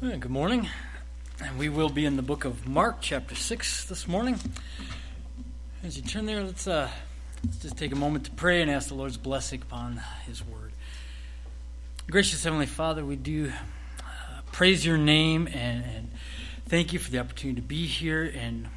Good 0.00 0.30
morning. 0.30 0.66
And 1.44 1.58
we 1.58 1.68
will 1.68 1.90
be 1.90 2.06
in 2.06 2.16
the 2.16 2.22
book 2.22 2.46
of 2.46 2.66
Mark, 2.66 3.02
chapter 3.02 3.34
6, 3.34 3.84
this 3.84 4.08
morning. 4.08 4.40
As 5.84 5.94
you 5.94 6.02
turn 6.02 6.24
there, 6.24 6.42
let's, 6.42 6.66
uh, 6.66 6.88
let's 7.44 7.58
just 7.58 7.76
take 7.76 7.92
a 7.92 7.96
moment 7.96 8.24
to 8.24 8.30
pray 8.30 8.62
and 8.62 8.70
ask 8.70 8.88
the 8.88 8.94
Lord's 8.94 9.18
blessing 9.18 9.60
upon 9.60 10.00
His 10.24 10.42
word. 10.42 10.72
Gracious 12.10 12.42
Heavenly 12.42 12.64
Father, 12.64 13.04
we 13.04 13.14
do 13.14 13.52
uh, 14.00 14.40
praise 14.52 14.86
your 14.86 14.96
name 14.96 15.46
and, 15.48 15.84
and 15.84 16.10
thank 16.66 16.94
you 16.94 16.98
for 16.98 17.10
the 17.10 17.18
opportunity 17.18 17.60
to 17.60 17.66
be 17.66 17.84
here 17.84 18.24
and, 18.24 18.68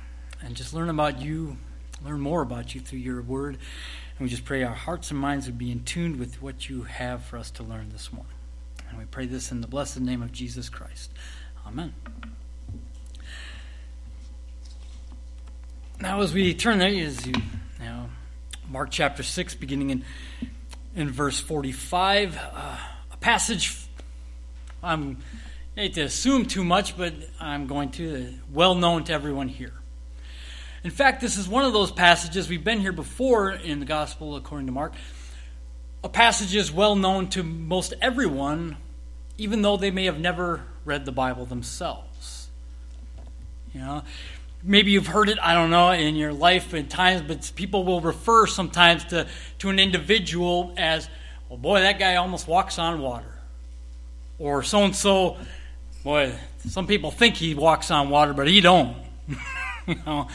and 0.42 0.56
just 0.58 0.74
learn 0.74 0.90
about 0.90 1.22
you, 1.22 1.56
learn 2.04 2.20
more 2.20 2.42
about 2.42 2.76
you 2.76 2.82
through 2.82 3.00
your 3.00 3.22
word. 3.22 3.56
And 3.56 4.26
we 4.26 4.28
just 4.28 4.44
pray 4.44 4.62
our 4.64 4.76
hearts 4.76 5.10
and 5.10 5.22
minds 5.22 5.46
would 5.46 5.58
be 5.58 5.72
in 5.72 5.86
tune 5.86 6.20
with 6.20 6.42
what 6.42 6.68
you 6.68 6.84
have 6.84 7.24
for 7.24 7.38
us 7.38 7.50
to 7.52 7.64
learn 7.64 7.92
this 7.94 8.12
morning. 8.12 8.34
And 8.94 9.00
we 9.00 9.06
pray 9.06 9.26
this 9.26 9.52
in 9.52 9.60
the 9.60 9.68
blessed 9.68 10.02
name 10.02 10.22
of 10.22 10.32
Jesus 10.32 10.70
Christ. 10.70 11.10
Amen. 11.66 11.96
Now, 16.00 16.22
as 16.22 16.32
we 16.32 16.54
turn 16.54 16.78
there, 16.78 16.90
as 16.90 17.26
you, 17.26 17.34
Mark 18.70 18.92
chapter 18.92 19.24
6, 19.24 19.56
beginning 19.56 19.90
in, 19.90 20.06
in 20.96 21.10
verse 21.10 21.40
45, 21.40 22.38
uh, 22.38 22.78
a 23.12 23.18
passage 23.18 23.76
I'm 24.84 25.18
I 25.76 25.82
hate 25.82 25.96
to 25.96 26.02
assume 26.02 26.46
too 26.46 26.64
much, 26.64 26.96
but 26.96 27.16
I'm 27.40 27.66
going 27.66 27.90
to, 27.94 28.16
uh, 28.16 28.32
well 28.52 28.76
known 28.76 29.06
to 29.06 29.14
everyone 29.14 29.48
here. 29.48 29.74
In 30.84 30.92
fact, 30.92 31.20
this 31.20 31.36
is 31.36 31.50
one 31.50 31.66
of 31.66 31.74
those 31.74 31.92
passages, 31.92 32.48
we've 32.48 32.64
been 32.64 32.80
here 32.80 32.92
before 32.92 33.50
in 33.50 33.80
the 33.80 33.88
Gospel 33.88 34.36
according 34.36 34.68
to 34.68 34.72
Mark. 34.72 34.94
A 36.04 36.10
passage 36.10 36.56
is 36.56 36.72
well 36.72 36.96
known 36.96 37.30
to 37.30 37.42
most 37.42 37.96
everyone 38.00 38.78
even 39.38 39.62
though 39.62 39.78
they 39.78 39.92
may 39.92 40.06
have 40.06 40.20
never 40.20 40.62
read 40.86 41.06
the 41.06 41.12
Bible 41.12 41.46
themselves. 41.46 42.50
You 43.74 43.82
know, 43.82 44.04
maybe 44.64 44.92
you've 44.92 45.08
heard 45.08 45.30
it, 45.30 45.38
I 45.42 45.54
don't 45.54 45.70
know, 45.70 45.92
in 45.92 46.16
your 46.16 46.34
life 46.34 46.74
at 46.74 46.90
times, 46.90 47.24
but 47.28 47.52
people 47.56 47.84
will 47.84 48.02
refer 48.02 48.46
sometimes 48.46 49.04
to, 49.06 49.28
to 49.60 49.70
an 49.70 49.80
individual 49.80 50.74
as, 50.78 51.10
well, 51.50 51.58
boy, 51.58 51.80
that 51.82 52.00
guy 52.00 52.16
almost 52.16 52.48
walks 52.48 52.78
on 52.78 53.02
water. 53.02 53.26
Or 54.38 54.64
so 54.64 54.84
and 54.84 54.96
so, 54.96 55.38
boy, 56.04 56.34
some 56.68 56.86
people 56.86 57.12
think 57.12 57.36
he 57.36 57.56
walks 57.56 57.92
on 57.92 58.10
water, 58.10 58.34
but 58.34 58.48
he 58.48 58.62
don't. 58.62 58.96
you 59.88 59.96
know, 60.06 60.28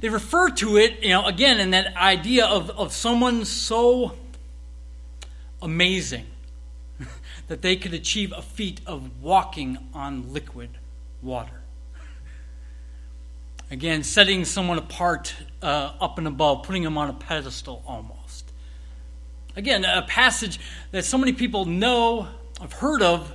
they 0.00 0.08
refer 0.08 0.50
to 0.50 0.76
it, 0.76 1.02
you 1.02 1.10
know, 1.10 1.26
again, 1.26 1.60
in 1.60 1.70
that 1.70 1.96
idea 1.96 2.46
of, 2.46 2.70
of 2.70 2.92
someone 2.92 3.44
so 3.44 4.14
amazing 5.62 6.26
that 7.48 7.62
they 7.62 7.76
could 7.76 7.94
achieve 7.94 8.32
a 8.36 8.42
feat 8.42 8.80
of 8.86 9.22
walking 9.22 9.78
on 9.94 10.32
liquid 10.32 10.70
water. 11.22 11.62
Again, 13.70 14.04
setting 14.04 14.44
someone 14.44 14.78
apart 14.78 15.34
uh, 15.60 15.92
up 16.00 16.18
and 16.18 16.26
above, 16.26 16.62
putting 16.62 16.82
them 16.82 16.96
on 16.96 17.10
a 17.10 17.12
pedestal 17.12 17.82
almost. 17.86 18.52
Again, 19.56 19.84
a 19.84 20.02
passage 20.02 20.60
that 20.92 21.04
so 21.04 21.18
many 21.18 21.32
people 21.32 21.64
know, 21.64 22.28
have 22.60 22.74
heard 22.74 23.02
of, 23.02 23.32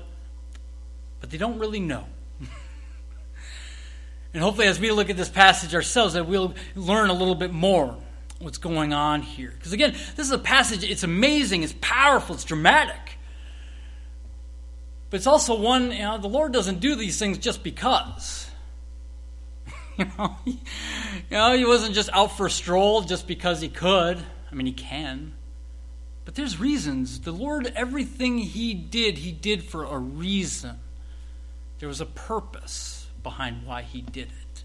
but 1.20 1.32
they 1.32 1.38
don't 1.38 1.60
really 1.60 1.80
know. 1.80 2.06
and 4.34 4.42
hopefully, 4.42 4.68
as 4.68 4.80
we 4.80 4.92
look 4.92 5.10
at 5.10 5.18
this 5.18 5.30
passage 5.30 5.76
ourselves, 5.76 6.14
that 6.14 6.28
we'll 6.28 6.54
learn 6.76 7.10
a 7.10 7.14
little 7.14 7.36
bit 7.36 7.52
more 7.52 7.98
what's 8.40 8.58
going 8.58 8.94
on 8.94 9.22
here. 9.22 9.52
Because 9.58 9.74
again, 9.74 9.92
this 10.16 10.28
is 10.28 10.32
a 10.32 10.40
passage, 10.40 10.84
it's 10.84 11.04
amazing, 11.04 11.64
it's 11.64 11.76
powerful, 11.82 12.36
it's 12.36 12.44
dramatic. 12.44 13.18
But 15.12 15.18
it's 15.18 15.28
also 15.28 15.60
one, 15.60 15.92
you 15.92 16.00
know, 16.00 16.18
the 16.18 16.30
Lord 16.30 16.54
doesn't 16.54 16.80
do 16.80 16.96
these 16.96 17.20
things 17.20 17.38
just 17.38 17.64
because. 17.64 18.50
you, 19.98 20.06
know, 20.18 20.38
you 20.46 20.58
know, 21.30 21.56
he 21.56 21.66
wasn't 21.66 21.94
just 21.94 22.10
out 22.14 22.38
for 22.38 22.46
a 22.46 22.50
stroll 22.50 23.02
just 23.02 23.28
because 23.28 23.60
he 23.60 23.68
could. 23.68 24.18
I 24.50 24.56
mean, 24.56 24.68
he 24.68 24.74
can. 24.74 25.34
But 26.24 26.36
there's 26.36 26.62
reasons. 26.62 27.20
The 27.20 27.34
Lord, 27.34 27.74
everything 27.76 28.38
he 28.38 28.74
did, 28.74 29.18
he 29.18 29.34
did 29.34 29.64
for 29.64 29.84
a 29.84 29.98
reason. 29.98 30.80
There 31.80 31.90
was 31.90 32.00
a 32.00 32.06
purpose 32.06 33.08
behind 33.22 33.66
why 33.66 33.82
he 33.82 34.02
did 34.02 34.30
it. 34.30 34.64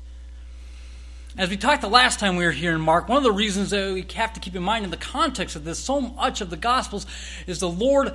As 1.37 1.51
we 1.51 1.57
talked 1.57 1.83
the 1.83 1.89
last 1.89 2.21
time 2.21 2.37
we 2.37 2.45
were 2.45 2.53
here 2.53 2.73
in 2.73 2.81
Mark, 2.81 3.09
one 3.09 3.19
of 3.19 3.25
the 3.25 3.33
reasons 3.33 3.71
that 3.71 3.93
we 3.93 4.07
have 4.15 4.33
to 4.35 4.41
keep 4.41 4.55
in 4.55 4.63
mind 4.63 4.85
in 4.85 4.93
the 4.93 4.97
context 4.97 5.57
of 5.57 5.65
this, 5.65 5.81
so 5.81 6.01
much 6.01 6.41
of 6.41 6.51
the 6.51 6.57
Gospels, 6.57 7.05
is 7.49 7.59
the 7.59 7.69
Lord 7.69 8.15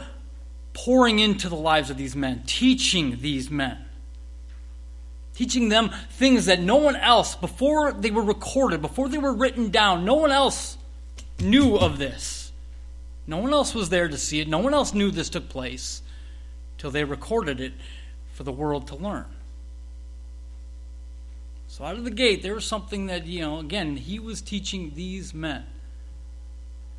pouring 0.74 1.20
into 1.20 1.50
the 1.50 1.56
lives 1.56 1.90
of 1.90 1.98
these 1.98 2.16
men, 2.16 2.44
teaching 2.46 3.18
these 3.22 3.50
men, 3.50 3.78
teaching 5.36 5.70
them 5.70 5.90
things 6.12 6.46
that 6.46 6.62
no 6.62 6.78
one 6.78 6.96
else, 6.96 7.36
before 7.36 7.92
they 7.92 8.12
were 8.12 8.24
recorded, 8.24 8.82
before 8.82 9.10
they 9.10 9.18
were 9.18 9.34
written 9.34 9.70
down, 9.70 10.06
no 10.06 10.16
one 10.16 10.32
else 10.32 10.78
knew 11.40 11.76
of 11.76 11.98
this. 11.98 12.52
No 13.28 13.38
one 13.38 13.54
else 13.54 13.74
was 13.74 13.90
there 13.90 14.08
to 14.08 14.18
see 14.18 14.40
it. 14.40 14.48
No 14.48 14.60
one 14.60 14.74
else 14.74 14.94
knew 14.94 15.12
this 15.12 15.30
took 15.30 15.50
place 15.50 16.02
till 16.78 16.92
they 16.92 17.04
recorded 17.04 17.62
it 17.62 17.74
for 18.34 18.44
the 18.44 18.52
world 18.52 18.88
to 18.88 18.96
learn. 18.96 19.26
So 21.68 21.86
out 21.86 21.96
of 21.96 22.04
the 22.04 22.12
gate, 22.12 22.44
there 22.44 22.54
was 22.54 22.66
something 22.66 23.06
that, 23.06 23.28
you 23.28 23.42
know, 23.42 23.60
again, 23.60 23.96
he 23.96 24.20
was 24.20 24.42
teaching 24.42 24.92
these 24.96 25.34
men. 25.34 25.64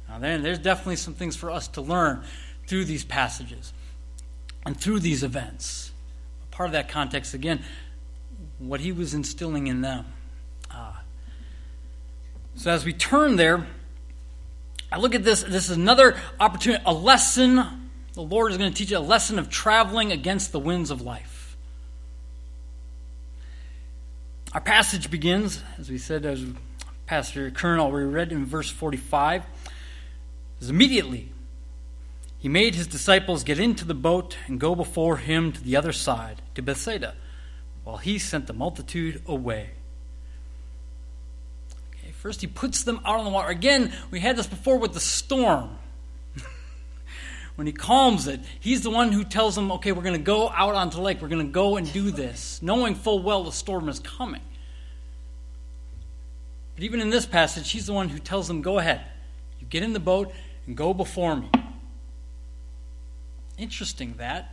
Now, 0.09 0.19
then, 0.19 0.43
there's 0.43 0.59
definitely 0.59 0.97
some 0.97 1.15
things 1.15 1.37
for 1.37 1.50
us 1.50 1.69
to 1.69 1.81
learn 1.81 2.25
through 2.66 2.84
these 2.84 3.04
passages 3.04 3.72
and 4.64 4.78
through 4.78 5.00
these 5.00 5.22
events. 5.22 5.92
Part 6.50 6.68
of 6.68 6.72
that 6.72 6.88
context, 6.88 7.34
again, 7.34 7.62
what 8.58 8.80
he 8.80 8.92
was 8.92 9.14
instilling 9.14 9.66
in 9.66 9.80
them. 9.80 10.06
Uh, 10.70 10.92
so 12.54 12.70
as 12.70 12.84
we 12.84 12.92
turn 12.92 13.36
there, 13.36 13.66
I 14.90 14.98
look 14.98 15.14
at 15.14 15.24
this. 15.24 15.42
This 15.42 15.70
is 15.70 15.76
another 15.76 16.16
opportunity, 16.38 16.82
a 16.86 16.92
lesson. 16.92 17.90
The 18.12 18.22
Lord 18.22 18.52
is 18.52 18.58
going 18.58 18.70
to 18.70 18.76
teach 18.76 18.90
you 18.90 18.98
a 18.98 19.00
lesson 19.00 19.38
of 19.38 19.48
traveling 19.48 20.12
against 20.12 20.52
the 20.52 20.58
winds 20.58 20.90
of 20.90 21.00
life. 21.00 21.56
Our 24.52 24.60
passage 24.60 25.10
begins, 25.10 25.62
as 25.78 25.88
we 25.88 25.96
said, 25.96 26.26
as 26.26 26.44
Pastor 27.06 27.50
Kern 27.50 27.80
already 27.80 28.06
read 28.06 28.32
in 28.32 28.44
verse 28.44 28.68
45, 28.68 29.44
is 30.60 30.68
immediately 30.68 31.31
he 32.42 32.48
made 32.48 32.75
his 32.75 32.88
disciples 32.88 33.44
get 33.44 33.60
into 33.60 33.84
the 33.84 33.94
boat 33.94 34.36
and 34.48 34.58
go 34.58 34.75
before 34.75 35.19
him 35.19 35.53
to 35.53 35.62
the 35.62 35.76
other 35.76 35.92
side, 35.92 36.42
to 36.56 36.60
Bethsaida, 36.60 37.14
while 37.84 37.98
he 37.98 38.19
sent 38.19 38.48
the 38.48 38.53
multitude 38.53 39.22
away. 39.28 39.70
Okay, 41.94 42.10
first, 42.10 42.41
he 42.41 42.48
puts 42.48 42.82
them 42.82 43.00
out 43.04 43.20
on 43.20 43.25
the 43.25 43.30
water. 43.30 43.48
Again, 43.48 43.92
we 44.10 44.19
had 44.19 44.34
this 44.34 44.48
before 44.48 44.78
with 44.78 44.92
the 44.92 44.98
storm. 44.98 45.78
when 47.54 47.69
he 47.69 47.72
calms 47.72 48.26
it, 48.26 48.41
he's 48.59 48.82
the 48.82 48.91
one 48.91 49.12
who 49.12 49.22
tells 49.22 49.54
them, 49.54 49.70
okay, 49.70 49.92
we're 49.92 50.03
going 50.03 50.19
to 50.19 50.19
go 50.19 50.48
out 50.48 50.74
onto 50.74 50.97
the 50.97 51.03
lake. 51.04 51.22
We're 51.22 51.28
going 51.28 51.47
to 51.47 51.53
go 51.53 51.76
and 51.76 51.92
do 51.92 52.10
this, 52.10 52.60
knowing 52.60 52.97
full 52.97 53.22
well 53.22 53.44
the 53.44 53.53
storm 53.53 53.88
is 53.88 54.00
coming. 54.00 54.42
But 56.74 56.82
even 56.82 57.00
in 57.00 57.10
this 57.10 57.24
passage, 57.24 57.70
he's 57.70 57.86
the 57.86 57.92
one 57.92 58.09
who 58.09 58.19
tells 58.19 58.48
them, 58.48 58.62
go 58.62 58.80
ahead. 58.80 59.03
You 59.60 59.69
get 59.69 59.84
in 59.84 59.92
the 59.92 60.00
boat 60.00 60.32
and 60.66 60.76
go 60.76 60.92
before 60.92 61.36
me. 61.36 61.48
Interesting 63.62 64.14
that. 64.18 64.52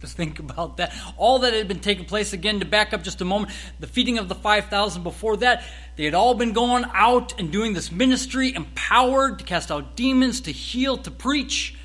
Just 0.00 0.16
think 0.16 0.38
about 0.38 0.78
that. 0.78 0.94
All 1.18 1.40
that 1.40 1.52
had 1.52 1.68
been 1.68 1.80
taking 1.80 2.06
place, 2.06 2.32
again, 2.32 2.58
to 2.60 2.64
back 2.64 2.94
up 2.94 3.02
just 3.02 3.20
a 3.20 3.24
moment, 3.26 3.52
the 3.78 3.86
feeding 3.86 4.16
of 4.16 4.30
the 4.30 4.34
5,000 4.34 5.02
before 5.02 5.36
that, 5.36 5.62
they 5.96 6.06
had 6.06 6.14
all 6.14 6.34
been 6.34 6.54
going 6.54 6.86
out 6.94 7.38
and 7.38 7.52
doing 7.52 7.74
this 7.74 7.92
ministry, 7.92 8.54
empowered 8.54 9.40
to 9.40 9.44
cast 9.44 9.70
out 9.70 9.94
demons, 9.94 10.40
to 10.40 10.52
heal, 10.52 10.96
to 10.96 11.10
preach. 11.10 11.76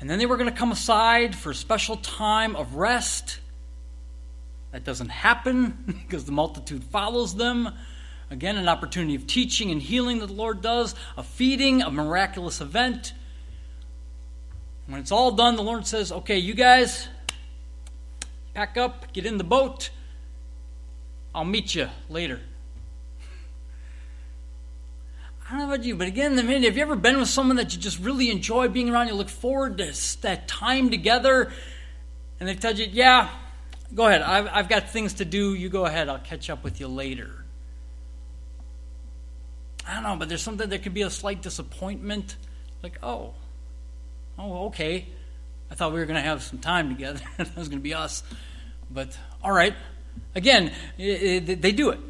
And 0.00 0.10
then 0.10 0.18
they 0.18 0.26
were 0.26 0.36
going 0.36 0.50
to 0.50 0.56
come 0.56 0.72
aside 0.72 1.36
for 1.36 1.50
a 1.50 1.54
special 1.54 1.96
time 1.96 2.56
of 2.56 2.74
rest. 2.74 3.38
That 4.72 4.82
doesn't 4.82 5.10
happen 5.10 5.84
because 6.08 6.24
the 6.24 6.32
multitude 6.32 6.82
follows 6.82 7.36
them. 7.36 7.68
Again, 8.30 8.56
an 8.56 8.68
opportunity 8.68 9.14
of 9.14 9.28
teaching 9.28 9.70
and 9.70 9.80
healing 9.80 10.18
that 10.18 10.26
the 10.26 10.32
Lord 10.32 10.60
does, 10.60 10.96
a 11.16 11.22
feeding, 11.22 11.82
a 11.82 11.90
miraculous 11.92 12.60
event. 12.60 13.12
When 14.90 15.00
it's 15.00 15.12
all 15.12 15.30
done, 15.30 15.54
the 15.54 15.62
Lord 15.62 15.86
says, 15.86 16.10
Okay, 16.10 16.38
you 16.38 16.52
guys, 16.52 17.06
pack 18.54 18.76
up, 18.76 19.12
get 19.12 19.24
in 19.24 19.38
the 19.38 19.44
boat. 19.44 19.90
I'll 21.32 21.44
meet 21.44 21.76
you 21.76 21.88
later. 22.08 22.40
I 25.46 25.50
don't 25.50 25.58
know 25.60 25.74
about 25.74 25.84
you, 25.84 25.94
but 25.94 26.08
again, 26.08 26.36
I 26.36 26.42
mean, 26.42 26.64
have 26.64 26.76
you 26.76 26.82
ever 26.82 26.96
been 26.96 27.18
with 27.18 27.28
someone 27.28 27.56
that 27.56 27.72
you 27.72 27.80
just 27.80 28.00
really 28.00 28.30
enjoy 28.30 28.66
being 28.66 28.90
around? 28.90 29.06
You 29.06 29.14
look 29.14 29.28
forward 29.28 29.78
to 29.78 29.92
that 30.22 30.48
time 30.48 30.90
together, 30.90 31.52
and 32.38 32.48
they 32.48 32.54
tell 32.54 32.74
you, 32.74 32.86
"Yeah, 32.90 33.30
go 33.92 34.06
ahead. 34.06 34.22
I've, 34.22 34.48
I've 34.52 34.68
got 34.68 34.90
things 34.90 35.14
to 35.14 35.24
do. 35.24 35.54
You 35.54 35.68
go 35.68 35.86
ahead. 35.86 36.08
I'll 36.08 36.18
catch 36.18 36.50
up 36.50 36.62
with 36.62 36.78
you 36.78 36.86
later." 36.86 37.44
I 39.88 39.94
don't 39.94 40.02
know, 40.04 40.16
but 40.16 40.28
there's 40.28 40.42
something 40.42 40.68
that 40.68 40.84
could 40.84 40.94
be 40.94 41.02
a 41.02 41.10
slight 41.10 41.42
disappointment. 41.42 42.36
Like, 42.82 42.98
oh, 43.02 43.34
oh, 44.40 44.66
okay. 44.66 45.06
I 45.70 45.74
thought 45.74 45.92
we 45.92 46.00
were 46.00 46.06
going 46.06 46.20
to 46.20 46.28
have 46.28 46.42
some 46.42 46.58
time 46.58 46.88
together. 46.88 47.20
that 47.36 47.56
was 47.56 47.68
going 47.68 47.78
to 47.78 47.82
be 47.82 47.94
us. 47.94 48.22
But, 48.90 49.16
all 49.42 49.52
right. 49.52 49.74
Again, 50.34 50.72
it, 50.98 51.48
it, 51.48 51.62
they 51.62 51.72
do 51.72 51.90
it. 51.90 52.00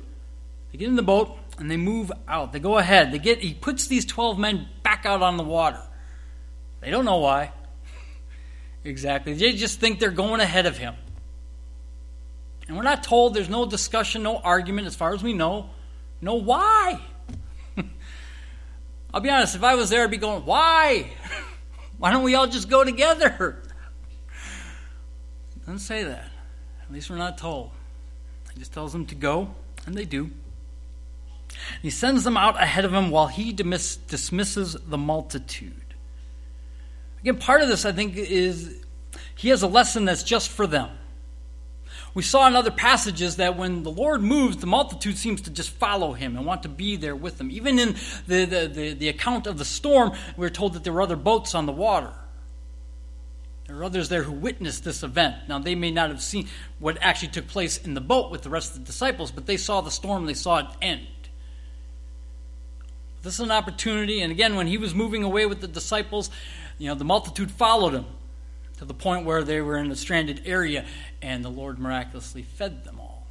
They 0.72 0.78
get 0.78 0.88
in 0.88 0.96
the 0.96 1.02
boat 1.02 1.36
and 1.58 1.70
they 1.70 1.76
move 1.76 2.10
out. 2.26 2.52
They 2.52 2.60
go 2.60 2.78
ahead. 2.78 3.12
They 3.12 3.18
get, 3.18 3.40
he 3.40 3.54
puts 3.54 3.86
these 3.86 4.04
12 4.06 4.38
men 4.38 4.68
back 4.82 5.04
out 5.04 5.22
on 5.22 5.36
the 5.36 5.42
water. 5.42 5.80
They 6.80 6.90
don't 6.90 7.04
know 7.04 7.18
why. 7.18 7.52
exactly. 8.84 9.34
They 9.34 9.52
just 9.52 9.80
think 9.80 9.98
they're 9.98 10.10
going 10.10 10.40
ahead 10.40 10.66
of 10.66 10.78
him. 10.78 10.94
And 12.66 12.76
we're 12.76 12.84
not 12.84 13.02
told, 13.02 13.34
there's 13.34 13.48
no 13.48 13.66
discussion, 13.66 14.22
no 14.22 14.36
argument 14.38 14.86
as 14.86 14.94
far 14.94 15.12
as 15.12 15.22
we 15.22 15.32
know. 15.32 15.70
No 16.20 16.34
why. 16.34 17.00
I'll 19.12 19.20
be 19.20 19.28
honest, 19.28 19.56
if 19.56 19.64
I 19.64 19.74
was 19.74 19.90
there, 19.90 20.04
I'd 20.04 20.10
be 20.10 20.18
going, 20.18 20.44
why? 20.44 21.10
Why 22.00 22.10
don't 22.10 22.22
we 22.22 22.34
all 22.34 22.46
just 22.46 22.70
go 22.70 22.82
together? 22.82 23.62
Doesn't 25.66 25.80
say 25.80 26.02
that. 26.02 26.30
At 26.82 26.90
least 26.90 27.10
we're 27.10 27.16
not 27.16 27.36
told. 27.36 27.72
He 28.54 28.58
just 28.58 28.72
tells 28.72 28.92
them 28.92 29.04
to 29.06 29.14
go, 29.14 29.54
and 29.84 29.94
they 29.94 30.06
do. 30.06 30.30
He 31.82 31.90
sends 31.90 32.24
them 32.24 32.38
out 32.38 32.60
ahead 32.60 32.86
of 32.86 32.94
him 32.94 33.10
while 33.10 33.26
he 33.26 33.52
dismiss, 33.52 33.96
dismisses 33.96 34.78
the 34.86 34.96
multitude. 34.96 35.94
Again, 37.20 37.36
part 37.36 37.60
of 37.60 37.68
this, 37.68 37.84
I 37.84 37.92
think, 37.92 38.16
is 38.16 38.82
he 39.34 39.50
has 39.50 39.62
a 39.62 39.68
lesson 39.68 40.06
that's 40.06 40.22
just 40.22 40.48
for 40.48 40.66
them. 40.66 40.88
We 42.12 42.22
saw 42.22 42.46
in 42.48 42.56
other 42.56 42.70
passages 42.70 43.36
that 43.36 43.56
when 43.56 43.82
the 43.82 43.90
Lord 43.90 44.22
moves, 44.22 44.56
the 44.56 44.66
multitude 44.66 45.16
seems 45.16 45.42
to 45.42 45.50
just 45.50 45.70
follow 45.70 46.12
him 46.12 46.36
and 46.36 46.44
want 46.44 46.64
to 46.64 46.68
be 46.68 46.96
there 46.96 47.14
with 47.14 47.40
him. 47.40 47.50
Even 47.50 47.78
in 47.78 47.94
the, 48.26 48.44
the, 48.44 48.70
the, 48.72 48.94
the 48.94 49.08
account 49.08 49.46
of 49.46 49.58
the 49.58 49.64
storm, 49.64 50.12
we 50.36 50.46
are 50.46 50.50
told 50.50 50.72
that 50.74 50.82
there 50.82 50.92
were 50.92 51.02
other 51.02 51.16
boats 51.16 51.54
on 51.54 51.66
the 51.66 51.72
water. 51.72 52.12
There 53.66 53.76
were 53.76 53.84
others 53.84 54.08
there 54.08 54.24
who 54.24 54.32
witnessed 54.32 54.82
this 54.82 55.04
event. 55.04 55.36
Now, 55.48 55.60
they 55.60 55.76
may 55.76 55.92
not 55.92 56.10
have 56.10 56.20
seen 56.20 56.48
what 56.80 56.98
actually 57.00 57.28
took 57.28 57.46
place 57.46 57.78
in 57.78 57.94
the 57.94 58.00
boat 58.00 58.32
with 58.32 58.42
the 58.42 58.50
rest 58.50 58.72
of 58.72 58.80
the 58.80 58.84
disciples, 58.84 59.30
but 59.30 59.46
they 59.46 59.56
saw 59.56 59.80
the 59.80 59.92
storm, 59.92 60.26
they 60.26 60.34
saw 60.34 60.58
it 60.58 60.66
end. 60.82 61.06
This 63.22 63.34
is 63.34 63.40
an 63.40 63.52
opportunity, 63.52 64.22
and 64.22 64.32
again, 64.32 64.56
when 64.56 64.66
he 64.66 64.78
was 64.78 64.94
moving 64.94 65.22
away 65.22 65.46
with 65.46 65.60
the 65.60 65.68
disciples, 65.68 66.30
you 66.78 66.88
know, 66.88 66.94
the 66.94 67.04
multitude 67.04 67.50
followed 67.50 67.92
him 67.92 68.06
to 68.78 68.86
the 68.86 68.94
point 68.94 69.26
where 69.26 69.44
they 69.44 69.60
were 69.60 69.76
in 69.76 69.90
a 69.92 69.96
stranded 69.96 70.42
area, 70.46 70.86
and 71.22 71.44
the 71.44 71.50
Lord 71.50 71.78
miraculously 71.78 72.42
fed 72.42 72.84
them 72.84 73.00
all. 73.00 73.26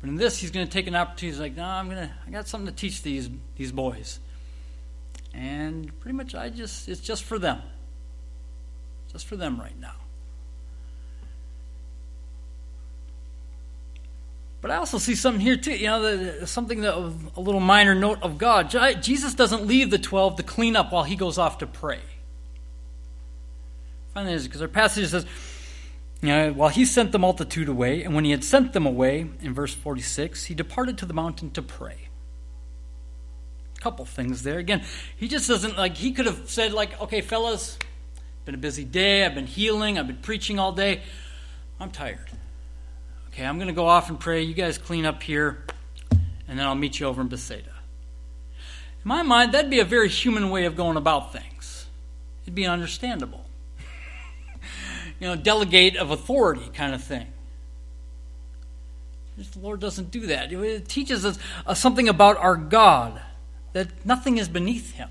But 0.00 0.10
in 0.10 0.16
this, 0.16 0.38
he's 0.38 0.50
going 0.50 0.66
to 0.66 0.72
take 0.72 0.86
an 0.86 0.94
opportunity. 0.94 1.28
He's 1.28 1.40
like, 1.40 1.56
"No, 1.56 1.64
I'm 1.64 1.88
going 1.88 2.08
to. 2.08 2.14
I 2.26 2.30
got 2.30 2.46
something 2.46 2.72
to 2.72 2.78
teach 2.78 3.02
these 3.02 3.30
these 3.56 3.72
boys." 3.72 4.20
And 5.34 5.98
pretty 6.00 6.16
much, 6.16 6.34
I 6.34 6.48
just 6.48 6.88
it's 6.88 7.00
just 7.00 7.24
for 7.24 7.38
them. 7.38 7.60
Just 9.12 9.26
for 9.26 9.36
them 9.36 9.58
right 9.58 9.78
now. 9.80 9.94
But 14.60 14.70
I 14.70 14.76
also 14.76 14.98
see 14.98 15.14
something 15.14 15.40
here 15.40 15.56
too. 15.56 15.76
You 15.76 15.86
know, 15.86 16.16
the, 16.16 16.46
something 16.46 16.80
that 16.80 16.94
a 16.94 17.40
little 17.40 17.60
minor 17.60 17.94
note 17.94 18.22
of 18.22 18.36
God. 18.36 18.70
Jesus 19.02 19.34
doesn't 19.34 19.66
leave 19.66 19.90
the 19.90 19.98
twelve 19.98 20.36
to 20.36 20.42
clean 20.42 20.76
up 20.76 20.92
while 20.92 21.04
he 21.04 21.16
goes 21.16 21.38
off 21.38 21.58
to 21.58 21.66
pray. 21.66 22.00
This 24.24 24.44
because 24.44 24.62
our 24.62 24.68
passage 24.68 25.10
says, 25.10 25.26
know, 26.22 26.52
while 26.52 26.70
he 26.70 26.84
sent 26.84 27.12
the 27.12 27.18
multitude 27.18 27.68
away, 27.68 28.02
and 28.02 28.14
when 28.14 28.24
he 28.24 28.30
had 28.30 28.42
sent 28.42 28.72
them 28.72 28.86
away, 28.86 29.26
in 29.40 29.52
verse 29.52 29.74
46, 29.74 30.44
he 30.44 30.54
departed 30.54 30.98
to 30.98 31.06
the 31.06 31.14
mountain 31.14 31.50
to 31.52 31.62
pray. 31.62 32.08
A 33.76 33.80
couple 33.80 34.04
things 34.04 34.42
there. 34.42 34.58
Again, 34.58 34.82
he 35.16 35.28
just 35.28 35.48
doesn't 35.48 35.76
like, 35.76 35.96
he 35.96 36.12
could 36.12 36.26
have 36.26 36.48
said, 36.48 36.72
like, 36.72 37.00
okay, 37.02 37.20
fellas, 37.20 37.78
been 38.44 38.54
a 38.54 38.58
busy 38.58 38.84
day, 38.84 39.26
I've 39.26 39.34
been 39.34 39.46
healing, 39.46 39.98
I've 39.98 40.06
been 40.06 40.16
preaching 40.16 40.58
all 40.58 40.72
day, 40.72 41.02
I'm 41.78 41.90
tired. 41.90 42.30
Okay, 43.28 43.44
I'm 43.44 43.58
going 43.58 43.68
to 43.68 43.74
go 43.74 43.86
off 43.86 44.08
and 44.08 44.18
pray. 44.18 44.42
You 44.42 44.54
guys 44.54 44.78
clean 44.78 45.04
up 45.04 45.22
here, 45.22 45.64
and 46.48 46.58
then 46.58 46.66
I'll 46.66 46.74
meet 46.74 46.98
you 46.98 47.06
over 47.06 47.20
in 47.20 47.28
Bethsaida. 47.28 47.68
In 47.68 49.08
my 49.08 49.22
mind, 49.22 49.52
that'd 49.52 49.70
be 49.70 49.80
a 49.80 49.84
very 49.84 50.08
human 50.08 50.48
way 50.48 50.64
of 50.64 50.74
going 50.74 50.96
about 50.96 51.32
things. 51.32 51.86
It'd 52.44 52.54
be 52.54 52.64
understandable 52.64 53.45
you 55.20 55.26
know, 55.26 55.36
delegate 55.36 55.96
of 55.96 56.10
authority 56.10 56.68
kind 56.74 56.94
of 56.94 57.02
thing. 57.02 57.26
The 59.36 59.58
Lord 59.58 59.80
doesn't 59.80 60.10
do 60.10 60.26
that. 60.26 60.52
It 60.52 60.88
teaches 60.88 61.24
us 61.24 61.38
uh, 61.66 61.74
something 61.74 62.08
about 62.08 62.38
our 62.38 62.56
God, 62.56 63.20
that 63.72 63.88
nothing 64.04 64.38
is 64.38 64.48
beneath 64.48 64.92
Him. 64.92 65.10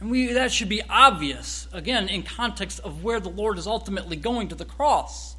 And 0.00 0.10
we, 0.10 0.32
that 0.32 0.52
should 0.52 0.68
be 0.68 0.82
obvious, 0.90 1.68
again, 1.72 2.08
in 2.08 2.22
context 2.22 2.80
of 2.80 3.02
where 3.02 3.20
the 3.20 3.30
Lord 3.30 3.56
is 3.56 3.66
ultimately 3.66 4.16
going 4.16 4.48
to 4.48 4.54
the 4.54 4.64
cross. 4.64 5.36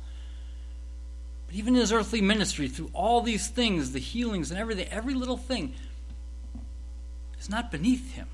But 1.45 1.55
even 1.55 1.75
in 1.75 1.81
his 1.81 1.91
earthly 1.91 2.21
ministry, 2.21 2.67
through 2.67 2.89
all 2.93 3.21
these 3.21 3.47
things, 3.47 3.91
the 3.91 3.99
healings 3.99 4.49
and 4.51 4.59
everything, 4.59 4.87
every 4.89 5.13
little 5.13 5.37
thing 5.37 5.75
is 7.39 7.49
not 7.49 7.71
beneath 7.71 8.13
him 8.13 8.27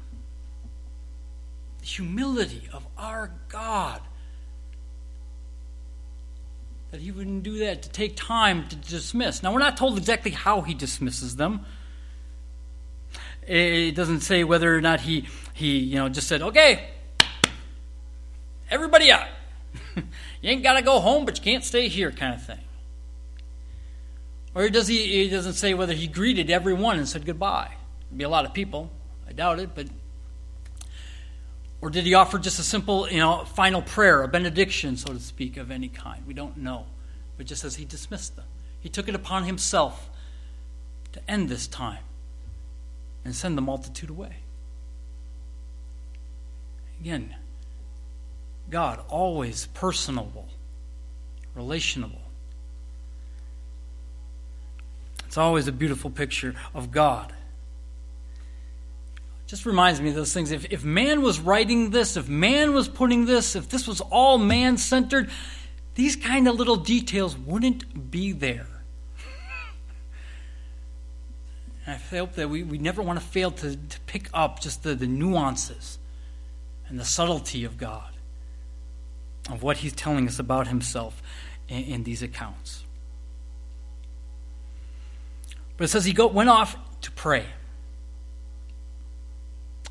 humility 1.84 2.70
of 2.72 2.86
our 2.98 3.32
God. 3.50 4.02
That 6.92 7.02
he 7.02 7.12
wouldn't 7.12 7.44
do 7.44 7.60
that 7.60 7.84
to 7.84 7.90
take 7.90 8.16
time 8.16 8.68
to 8.70 8.76
dismiss. 8.76 9.44
Now, 9.44 9.52
we're 9.52 9.60
not 9.60 9.78
told 9.78 9.98
exactly 9.98 10.32
how 10.32 10.62
he 10.62 10.74
dismisses 10.74 11.36
them. 11.36 11.66
It 13.46 13.96
doesn't 13.96 14.22
say 14.22 14.44
whether 14.44 14.76
or 14.76 14.82
not 14.82 15.02
he, 15.02 15.28
he 15.54 15.80
you 15.80 15.96
know, 15.96 16.08
just 16.08 16.28
said, 16.28 16.42
okay, 16.42 16.90
everybody 18.70 19.12
out. 19.12 19.28
you 19.96 20.04
ain't 20.44 20.64
got 20.64 20.74
to 20.74 20.82
go 20.82 21.00
home, 21.00 21.26
but 21.26 21.38
you 21.38 21.44
can't 21.44 21.64
stay 21.64 21.88
here, 21.88 22.12
kind 22.12 22.34
of 22.34 22.46
thing. 22.46 22.60
Or 24.56 24.70
does 24.70 24.88
he, 24.88 25.24
he 25.24 25.30
doesn't 25.30 25.54
say 25.54 25.74
whether 25.74 25.94
he 25.94 26.08
greeted 26.08 26.50
everyone 26.50 26.98
and 26.98 27.10
said 27.10 27.26
goodbye. 27.26 27.72
There'd 28.10 28.18
be 28.18 28.24
a 28.24 28.30
lot 28.30 28.46
of 28.46 28.54
people. 28.54 28.92
I 29.28 29.34
doubt 29.34 29.60
it, 29.60 29.72
but 29.74 29.88
or 31.84 31.90
did 31.90 32.06
he 32.06 32.14
offer 32.14 32.40
just 32.40 32.60
a 32.60 32.64
simple, 32.64 33.10
you 33.10 33.18
know, 33.18 33.44
final 33.44 33.82
prayer, 33.82 34.24
a 34.24 34.28
benediction, 34.30 34.96
so 34.96 35.12
to 35.12 35.20
speak, 35.20 35.58
of 35.58 35.70
any 35.70 35.90
kind? 35.90 36.26
We 36.26 36.34
don't 36.34 36.56
know. 36.56 36.86
But 37.36 37.46
just 37.46 37.66
as 37.66 37.76
he 37.76 37.84
dismissed 37.84 38.38
them, 38.38 38.46
he 38.80 38.88
took 38.88 39.10
it 39.10 39.16
upon 39.16 39.44
himself 39.44 40.10
to 41.12 41.20
end 41.30 41.50
this 41.50 41.68
time 41.68 42.06
and 43.26 43.36
send 43.36 43.58
the 43.58 43.62
multitude 43.62 44.10
away. 44.10 44.38
Again, 47.02 47.36
God, 48.70 49.02
always 49.10 49.66
personable, 49.74 50.48
relational. 51.54 52.22
It's 55.26 55.38
always 55.38 55.68
a 55.68 55.74
beautiful 55.74 56.10
picture 56.10 56.56
of 56.74 56.92
God 56.92 57.34
just 59.54 59.68
reminds 59.68 60.02
me 60.02 60.10
of 60.10 60.16
those 60.16 60.34
things. 60.34 60.50
If, 60.50 60.66
if 60.72 60.84
man 60.84 61.22
was 61.22 61.40
writing 61.40 61.92
this, 61.92 62.18
if 62.18 62.28
man 62.28 62.74
was 62.74 62.88
putting 62.88 63.26
this, 63.26 63.56
if 63.56 63.70
this 63.70 63.88
was 63.88 64.02
all 64.02 64.40
man 64.40 64.78
centered, 64.78 65.30
these 65.94 66.16
kind 66.16 66.48
of 66.48 66.56
little 66.56 66.76
details 66.76 67.38
wouldn't 67.38 68.10
be 68.10 68.32
there. 68.32 68.66
I 71.86 71.92
hope 71.92 72.34
that 72.34 72.50
we, 72.50 72.64
we 72.64 72.80
never 72.80 73.04
want 73.04 73.20
to 73.20 73.24
fail 73.24 73.52
to, 73.52 73.76
to 73.76 74.00
pick 74.08 74.28
up 74.34 74.60
just 74.60 74.82
the, 74.82 74.96
the 74.96 75.06
nuances 75.06 76.00
and 76.88 77.00
the 77.00 77.06
subtlety 77.06 77.64
of 77.64 77.78
God, 77.78 78.10
of 79.52 79.62
what 79.62 79.78
He's 79.78 79.94
telling 79.94 80.28
us 80.28 80.40
about 80.40 80.66
Himself 80.66 81.22
in, 81.68 81.84
in 81.84 82.04
these 82.06 82.24
accounts. 82.24 82.86
But 85.78 85.84
it 85.84 85.88
says 85.90 86.06
he 86.06 86.14
go, 86.14 86.26
went 86.26 86.50
off 86.50 86.76
to 87.02 87.12
pray. 87.12 87.46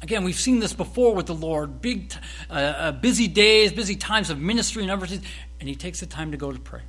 Again, 0.03 0.25
we've 0.25 0.39
seen 0.39 0.59
this 0.59 0.73
before 0.73 1.15
with 1.15 1.27
the 1.27 1.35
Lord 1.35 1.81
big, 1.81 2.13
uh, 2.51 2.55
uh, 2.55 2.93
busy 2.93 3.29
days, 3.29 3.73
busy 3.73 3.95
times 3.95 4.31
of 4.31 4.41
ministry 4.41 4.83
and 4.83 4.91
everything, 4.91 5.23
and 5.61 5.69
he 5.69 5.77
takes 5.77 6.01
the 6.01 6.07
time 6.07 6.33
to 6.33 6.37
go 6.37 6.53
to 6.53 6.59
pray. 6.59 6.83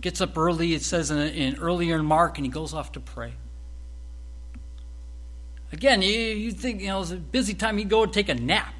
Gets 0.00 0.20
up 0.20 0.38
early, 0.38 0.74
it 0.74 0.82
says 0.82 1.10
in, 1.10 1.18
in 1.18 1.56
earlier 1.56 1.96
in 1.96 2.04
Mark, 2.04 2.38
and 2.38 2.46
he 2.46 2.52
goes 2.52 2.72
off 2.72 2.92
to 2.92 3.00
pray. 3.00 3.34
Again, 5.72 6.02
you, 6.02 6.10
you 6.10 6.52
think, 6.52 6.80
you 6.80 6.86
know, 6.86 7.00
it's 7.00 7.10
a 7.10 7.16
busy 7.16 7.54
time, 7.54 7.78
he'd 7.78 7.88
go 7.88 8.04
and 8.04 8.12
take 8.12 8.28
a 8.28 8.34
nap. 8.34 8.74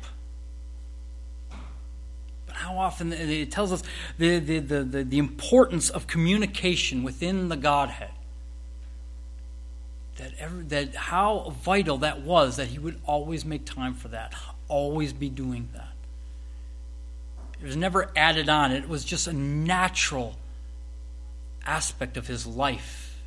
But 2.47 2.55
how 2.55 2.79
often, 2.79 3.13
it 3.13 3.51
tells 3.51 3.73
us 3.73 3.83
the, 4.17 4.39
the, 4.39 4.59
the, 4.61 4.85
the, 4.85 5.05
the 5.05 5.19
importance 5.19 5.91
of 5.91 6.07
communication 6.07 7.03
within 7.03 7.49
the 7.49 7.57
Godhead 7.57 8.13
that, 10.17 10.33
every, 10.39 10.65
that 10.65 10.95
how 10.95 11.55
vital 11.63 11.99
that 11.99 12.23
was 12.23 12.57
that 12.57 12.69
he 12.69 12.79
would 12.79 13.01
always 13.05 13.45
make 13.45 13.65
time 13.65 13.95
for 13.95 14.09
that, 14.09 14.35
always 14.69 15.13
be 15.13 15.29
doing 15.29 15.69
that. 15.75 15.89
It 17.61 17.67
was 17.67 17.77
never 17.77 18.11
added 18.17 18.49
on, 18.49 18.73
it 18.73 18.89
was 18.89 19.05
just 19.05 19.27
a 19.27 19.33
natural 19.33 20.37
aspect 21.65 22.17
of 22.17 22.27
his 22.27 22.47
life. 22.47 23.23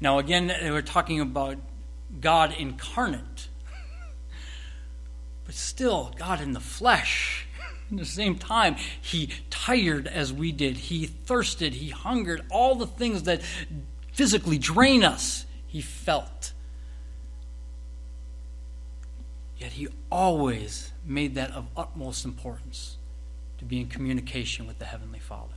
Now, 0.00 0.18
again, 0.18 0.52
we're 0.62 0.82
talking 0.82 1.20
about 1.20 1.58
God 2.20 2.52
incarnate, 2.58 3.48
but 5.44 5.54
still, 5.54 6.12
God 6.18 6.40
in 6.40 6.52
the 6.52 6.60
flesh 6.60 7.46
At 7.92 7.98
the 7.98 8.04
same 8.06 8.36
time, 8.36 8.76
he 9.00 9.28
tired 9.50 10.06
as 10.06 10.32
we 10.32 10.50
did. 10.50 10.76
He 10.76 11.06
thirsted. 11.06 11.74
He 11.74 11.90
hungered. 11.90 12.42
All 12.50 12.74
the 12.74 12.86
things 12.86 13.24
that 13.24 13.42
physically 14.12 14.58
drain 14.58 15.02
us, 15.02 15.46
he 15.66 15.80
felt. 15.80 16.52
Yet 19.58 19.72
he 19.72 19.88
always 20.10 20.92
made 21.04 21.34
that 21.34 21.50
of 21.50 21.66
utmost 21.76 22.24
importance 22.24 22.96
to 23.58 23.64
be 23.64 23.80
in 23.80 23.88
communication 23.88 24.66
with 24.66 24.78
the 24.78 24.84
Heavenly 24.84 25.18
Father. 25.18 25.54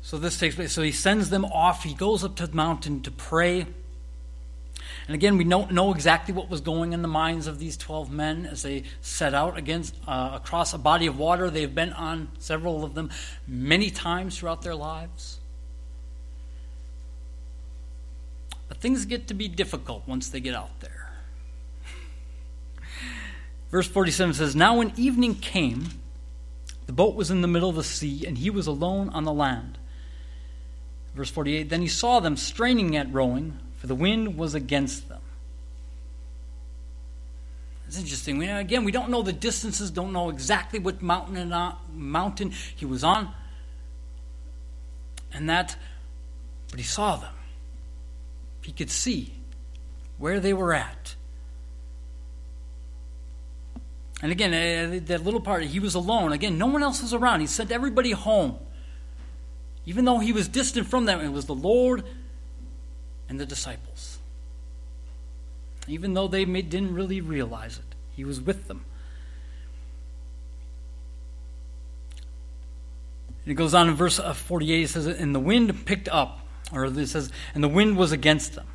So 0.00 0.18
this 0.18 0.38
takes 0.38 0.54
place. 0.54 0.72
So 0.72 0.82
he 0.82 0.92
sends 0.92 1.30
them 1.30 1.44
off. 1.44 1.84
He 1.84 1.94
goes 1.94 2.24
up 2.24 2.34
to 2.36 2.46
the 2.46 2.56
mountain 2.56 3.02
to 3.02 3.10
pray. 3.10 3.66
And 5.08 5.14
again, 5.14 5.38
we 5.38 5.44
don't 5.44 5.72
know 5.72 5.94
exactly 5.94 6.34
what 6.34 6.50
was 6.50 6.60
going 6.60 6.92
in 6.92 7.00
the 7.00 7.08
minds 7.08 7.46
of 7.46 7.58
these 7.58 7.78
12 7.78 8.10
men 8.10 8.44
as 8.44 8.62
they 8.62 8.82
set 9.00 9.32
out 9.32 9.56
against, 9.56 9.94
uh, 10.06 10.32
across 10.34 10.74
a 10.74 10.78
body 10.78 11.06
of 11.06 11.18
water 11.18 11.48
they've 11.48 11.74
been 11.74 11.94
on, 11.94 12.28
several 12.38 12.84
of 12.84 12.92
them, 12.94 13.08
many 13.46 13.90
times 13.90 14.38
throughout 14.38 14.60
their 14.60 14.74
lives. 14.74 15.40
But 18.68 18.76
things 18.76 19.06
get 19.06 19.28
to 19.28 19.34
be 19.34 19.48
difficult 19.48 20.02
once 20.06 20.28
they 20.28 20.40
get 20.40 20.54
out 20.54 20.78
there. 20.80 21.10
Verse 23.70 23.88
47 23.88 24.34
says 24.34 24.54
Now 24.54 24.76
when 24.76 24.92
evening 24.98 25.36
came, 25.36 25.88
the 26.84 26.92
boat 26.92 27.14
was 27.14 27.30
in 27.30 27.40
the 27.40 27.48
middle 27.48 27.70
of 27.70 27.76
the 27.76 27.82
sea, 27.82 28.26
and 28.26 28.36
he 28.36 28.50
was 28.50 28.66
alone 28.66 29.08
on 29.08 29.24
the 29.24 29.32
land. 29.32 29.78
Verse 31.14 31.30
48 31.30 31.70
Then 31.70 31.80
he 31.80 31.88
saw 31.88 32.20
them 32.20 32.36
straining 32.36 32.94
at 32.94 33.10
rowing, 33.10 33.58
for 33.78 33.86
the 33.86 33.94
wind 33.94 34.36
was 34.36 34.54
against 34.54 35.08
them. 35.08 35.20
It's 37.86 37.98
interesting. 37.98 38.36
We, 38.36 38.48
again, 38.48 38.84
we 38.84 38.92
don't 38.92 39.08
know 39.08 39.22
the 39.22 39.32
distances, 39.32 39.90
don't 39.90 40.12
know 40.12 40.28
exactly 40.28 40.78
what 40.78 41.00
mountain 41.00 41.36
and 41.36 41.74
mountain 41.94 42.52
he 42.76 42.84
was 42.84 43.02
on, 43.02 43.32
and 45.32 45.48
that, 45.48 45.76
but 46.70 46.78
he 46.78 46.84
saw 46.84 47.16
them. 47.16 47.32
He 48.62 48.72
could 48.72 48.90
see 48.90 49.32
where 50.18 50.38
they 50.38 50.52
were 50.52 50.74
at. 50.74 51.14
And 54.20 54.32
again, 54.32 54.52
uh, 54.52 55.00
that 55.06 55.24
little 55.24 55.40
part, 55.40 55.62
he 55.62 55.78
was 55.78 55.94
alone. 55.94 56.32
Again, 56.32 56.58
no 56.58 56.66
one 56.66 56.82
else 56.82 57.00
was 57.00 57.14
around. 57.14 57.40
He 57.40 57.46
sent 57.46 57.70
everybody 57.70 58.10
home. 58.10 58.58
Even 59.86 60.04
though 60.04 60.18
he 60.18 60.32
was 60.32 60.48
distant 60.48 60.88
from 60.88 61.06
them, 61.06 61.20
it 61.20 61.30
was 61.30 61.46
the 61.46 61.54
Lord 61.54 62.04
and 63.28 63.38
the 63.38 63.46
disciples. 63.46 64.18
Even 65.86 66.14
though 66.14 66.28
they 66.28 66.44
didn't 66.44 66.94
really 66.94 67.20
realize 67.20 67.78
it, 67.78 67.94
he 68.14 68.24
was 68.24 68.40
with 68.40 68.68
them. 68.68 68.84
And 73.44 73.52
it 73.52 73.54
goes 73.54 73.72
on 73.72 73.88
in 73.88 73.94
verse 73.94 74.18
uh, 74.18 74.34
48, 74.34 74.82
it 74.82 74.88
says, 74.88 75.06
And 75.06 75.34
the 75.34 75.40
wind 75.40 75.86
picked 75.86 76.08
up, 76.08 76.40
or 76.72 76.84
it 76.84 77.06
says, 77.06 77.30
And 77.54 77.64
the 77.64 77.68
wind 77.68 77.96
was 77.96 78.12
against 78.12 78.54
them. 78.54 78.66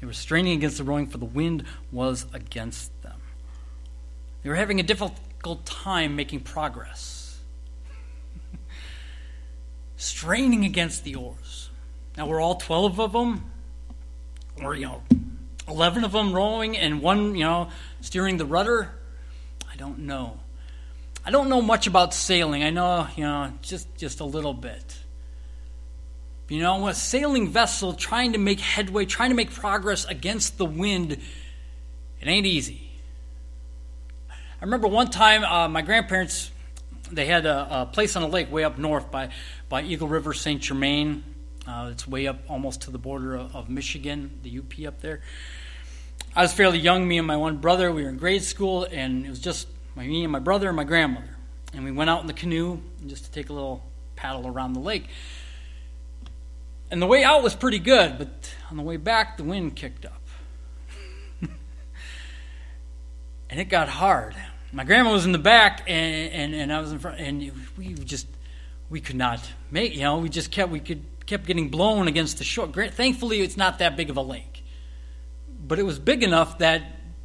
They 0.00 0.06
were 0.06 0.12
straining 0.12 0.54
against 0.54 0.78
the 0.78 0.84
rowing, 0.84 1.06
for 1.06 1.18
the 1.18 1.24
wind 1.24 1.64
was 1.92 2.26
against 2.32 2.90
them. 3.02 3.20
They 4.42 4.48
were 4.48 4.56
having 4.56 4.80
a 4.80 4.82
difficult 4.82 5.66
time 5.66 6.16
making 6.16 6.40
progress 6.40 7.38
straining 9.96 10.64
against 10.64 11.04
the 11.04 11.14
oars. 11.14 11.69
Now, 12.20 12.26
we're 12.26 12.42
all 12.42 12.56
12 12.56 13.00
of 13.00 13.12
them, 13.12 13.50
or, 14.62 14.74
you 14.74 14.84
know, 14.84 15.02
11 15.66 16.04
of 16.04 16.12
them 16.12 16.34
rowing 16.34 16.76
and 16.76 17.00
one, 17.00 17.34
you 17.34 17.44
know, 17.44 17.70
steering 18.02 18.36
the 18.36 18.44
rudder. 18.44 18.92
I 19.72 19.76
don't 19.76 20.00
know. 20.00 20.38
I 21.24 21.30
don't 21.30 21.48
know 21.48 21.62
much 21.62 21.86
about 21.86 22.12
sailing. 22.12 22.62
I 22.62 22.68
know, 22.68 23.08
you 23.16 23.24
know, 23.24 23.54
just, 23.62 23.96
just 23.96 24.20
a 24.20 24.26
little 24.26 24.52
bit. 24.52 24.98
You 26.50 26.60
know, 26.60 26.88
a 26.88 26.94
sailing 26.94 27.48
vessel 27.48 27.94
trying 27.94 28.34
to 28.34 28.38
make 28.38 28.60
headway, 28.60 29.06
trying 29.06 29.30
to 29.30 29.34
make 29.34 29.50
progress 29.50 30.04
against 30.04 30.58
the 30.58 30.66
wind, 30.66 31.12
it 31.12 32.28
ain't 32.28 32.44
easy. 32.44 32.90
I 34.28 34.64
remember 34.64 34.88
one 34.88 35.08
time 35.08 35.42
uh, 35.42 35.68
my 35.70 35.80
grandparents 35.80 36.50
they 37.10 37.24
had 37.24 37.46
a, 37.46 37.80
a, 37.80 37.86
place 37.86 38.14
on 38.14 38.22
a 38.22 38.28
lake 38.28 38.52
way 38.52 38.62
up 38.62 38.76
north 38.76 39.10
by, 39.10 39.30
by 39.70 39.80
Eagle 39.80 40.06
River, 40.06 40.34
St. 40.34 40.60
Germain. 40.60 41.24
Uh, 41.70 41.88
it's 41.90 42.08
way 42.08 42.26
up 42.26 42.38
almost 42.48 42.82
to 42.82 42.90
the 42.90 42.98
border 42.98 43.36
of, 43.36 43.54
of, 43.54 43.70
Michigan, 43.70 44.40
the 44.42 44.58
UP 44.58 44.86
up 44.88 45.00
there. 45.00 45.20
I 46.34 46.42
was 46.42 46.52
fairly 46.52 46.78
young, 46.78 47.06
me 47.06 47.18
and 47.18 47.26
my 47.26 47.36
one 47.36 47.58
brother. 47.58 47.92
We 47.92 48.02
were 48.02 48.08
in 48.08 48.16
grade 48.16 48.42
school, 48.42 48.84
and 48.90 49.24
it 49.24 49.30
was 49.30 49.38
just 49.38 49.68
me 49.94 50.24
and 50.24 50.32
my 50.32 50.40
brother 50.40 50.66
and 50.66 50.76
my 50.76 50.82
grandmother. 50.82 51.36
And 51.72 51.84
we 51.84 51.92
went 51.92 52.10
out 52.10 52.22
in 52.22 52.26
the 52.26 52.32
canoe 52.32 52.80
just 53.06 53.26
to 53.26 53.30
take 53.30 53.50
a 53.50 53.52
little 53.52 53.84
paddle 54.16 54.48
around 54.48 54.72
the 54.72 54.80
lake. 54.80 55.06
And 56.90 57.00
the 57.00 57.06
way 57.06 57.22
out 57.22 57.44
was 57.44 57.54
pretty 57.54 57.78
good, 57.78 58.18
but 58.18 58.52
on 58.68 58.76
the 58.76 58.82
way 58.82 58.96
back, 58.96 59.36
the 59.36 59.44
wind 59.44 59.76
kicked 59.76 60.04
up. 60.04 60.22
and 63.48 63.60
it 63.60 63.68
got 63.68 63.88
hard 63.88 64.34
my 64.72 64.84
grandma 64.84 65.10
was 65.10 65.26
in 65.26 65.32
the 65.32 65.38
back 65.38 65.82
and, 65.88 66.32
and, 66.32 66.54
and 66.54 66.72
I 66.72 66.80
was 66.80 66.92
in 66.92 67.00
front 67.00 67.18
and 67.18 67.52
we 67.76 67.94
just 67.94 68.28
we 68.88 69.00
could 69.00 69.16
not 69.16 69.40
make 69.70 69.94
you 69.94 70.02
know 70.02 70.18
we 70.18 70.28
just 70.28 70.50
kept 70.50 70.70
we 70.70 70.80
could 70.80 71.02
kept 71.30 71.46
getting 71.46 71.68
blown 71.68 72.08
against 72.08 72.38
the 72.38 72.44
shore 72.44 72.66
thankfully 72.66 73.40
it's 73.40 73.56
not 73.56 73.78
that 73.78 73.96
big 73.96 74.10
of 74.10 74.16
a 74.16 74.22
lake 74.22 74.64
but 75.64 75.78
it 75.78 75.84
was 75.84 75.96
big 75.96 76.24
enough 76.24 76.58
that 76.58 76.82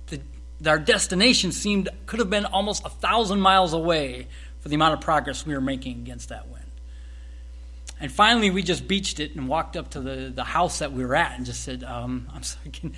the, 0.07 0.21
our 0.69 0.77
destination 0.77 1.51
seemed 1.51 1.89
could 2.05 2.19
have 2.19 2.29
been 2.29 2.45
almost 2.45 2.85
a 2.85 2.89
thousand 2.89 3.41
miles 3.41 3.73
away 3.73 4.27
for 4.59 4.69
the 4.69 4.75
amount 4.75 4.93
of 4.93 5.01
progress 5.01 5.43
we 5.43 5.55
were 5.55 5.59
making 5.59 5.97
against 5.97 6.29
that 6.29 6.47
wind 6.47 6.65
and 7.99 8.11
finally, 8.11 8.49
we 8.49 8.61
just 8.61 8.89
beached 8.89 9.21
it 9.21 9.35
and 9.35 9.47
walked 9.47 9.77
up 9.77 9.91
to 9.91 10.01
the, 10.01 10.29
the 10.33 10.43
house 10.43 10.79
that 10.79 10.91
we 10.91 11.05
were 11.05 11.15
at 11.15 11.37
and 11.37 11.45
just 11.45 11.63
said, 11.63 11.81
um, 11.83 12.27
I'm 12.33 12.43
sorry, 12.43 12.69
can, 12.69 12.93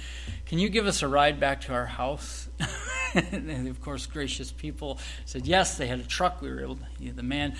can 0.48 0.58
you 0.58 0.70
give 0.70 0.88
us 0.88 1.04
a 1.04 1.08
ride 1.08 1.40
back 1.40 1.62
to 1.62 1.74
our 1.74 1.86
house? 1.86 2.50
and 3.14 3.68
of 3.68 3.80
course, 3.80 4.08
gracious 4.08 4.52
people 4.52 4.98
said 5.26 5.46
yes. 5.46 5.78
They 5.78 5.86
had 5.86 6.00
a 6.00 6.04
truck. 6.04 6.42
We 6.42 6.50
were 6.50 6.62
able 6.62 6.78
to, 6.78 7.12
the 7.14 7.22
man 7.22 7.56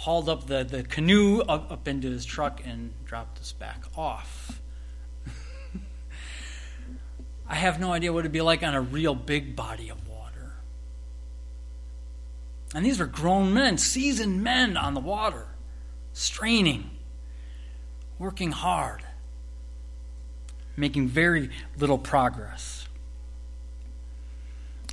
hauled 0.00 0.30
up 0.30 0.46
the, 0.46 0.64
the 0.64 0.82
canoe 0.82 1.42
up, 1.42 1.70
up 1.70 1.86
into 1.86 2.10
his 2.10 2.24
truck 2.24 2.62
and 2.64 2.90
dropped 3.04 3.38
us 3.38 3.52
back 3.52 3.84
off. 3.94 4.62
I 7.46 7.54
have 7.54 7.78
no 7.78 7.92
idea 7.92 8.10
what 8.10 8.20
it'd 8.20 8.32
be 8.32 8.40
like 8.40 8.62
on 8.62 8.74
a 8.74 8.80
real 8.80 9.14
big 9.14 9.54
body 9.54 9.90
of 9.90 10.08
water. 10.08 10.54
And 12.74 12.82
these 12.86 12.98
were 12.98 13.04
grown 13.04 13.52
men, 13.52 13.76
seasoned 13.76 14.42
men 14.42 14.78
on 14.78 14.94
the 14.94 15.00
water 15.00 15.48
straining, 16.14 16.90
working 18.18 18.52
hard, 18.52 19.02
making 20.78 21.08
very 21.08 21.50
little 21.76 21.98
progress. 21.98 22.88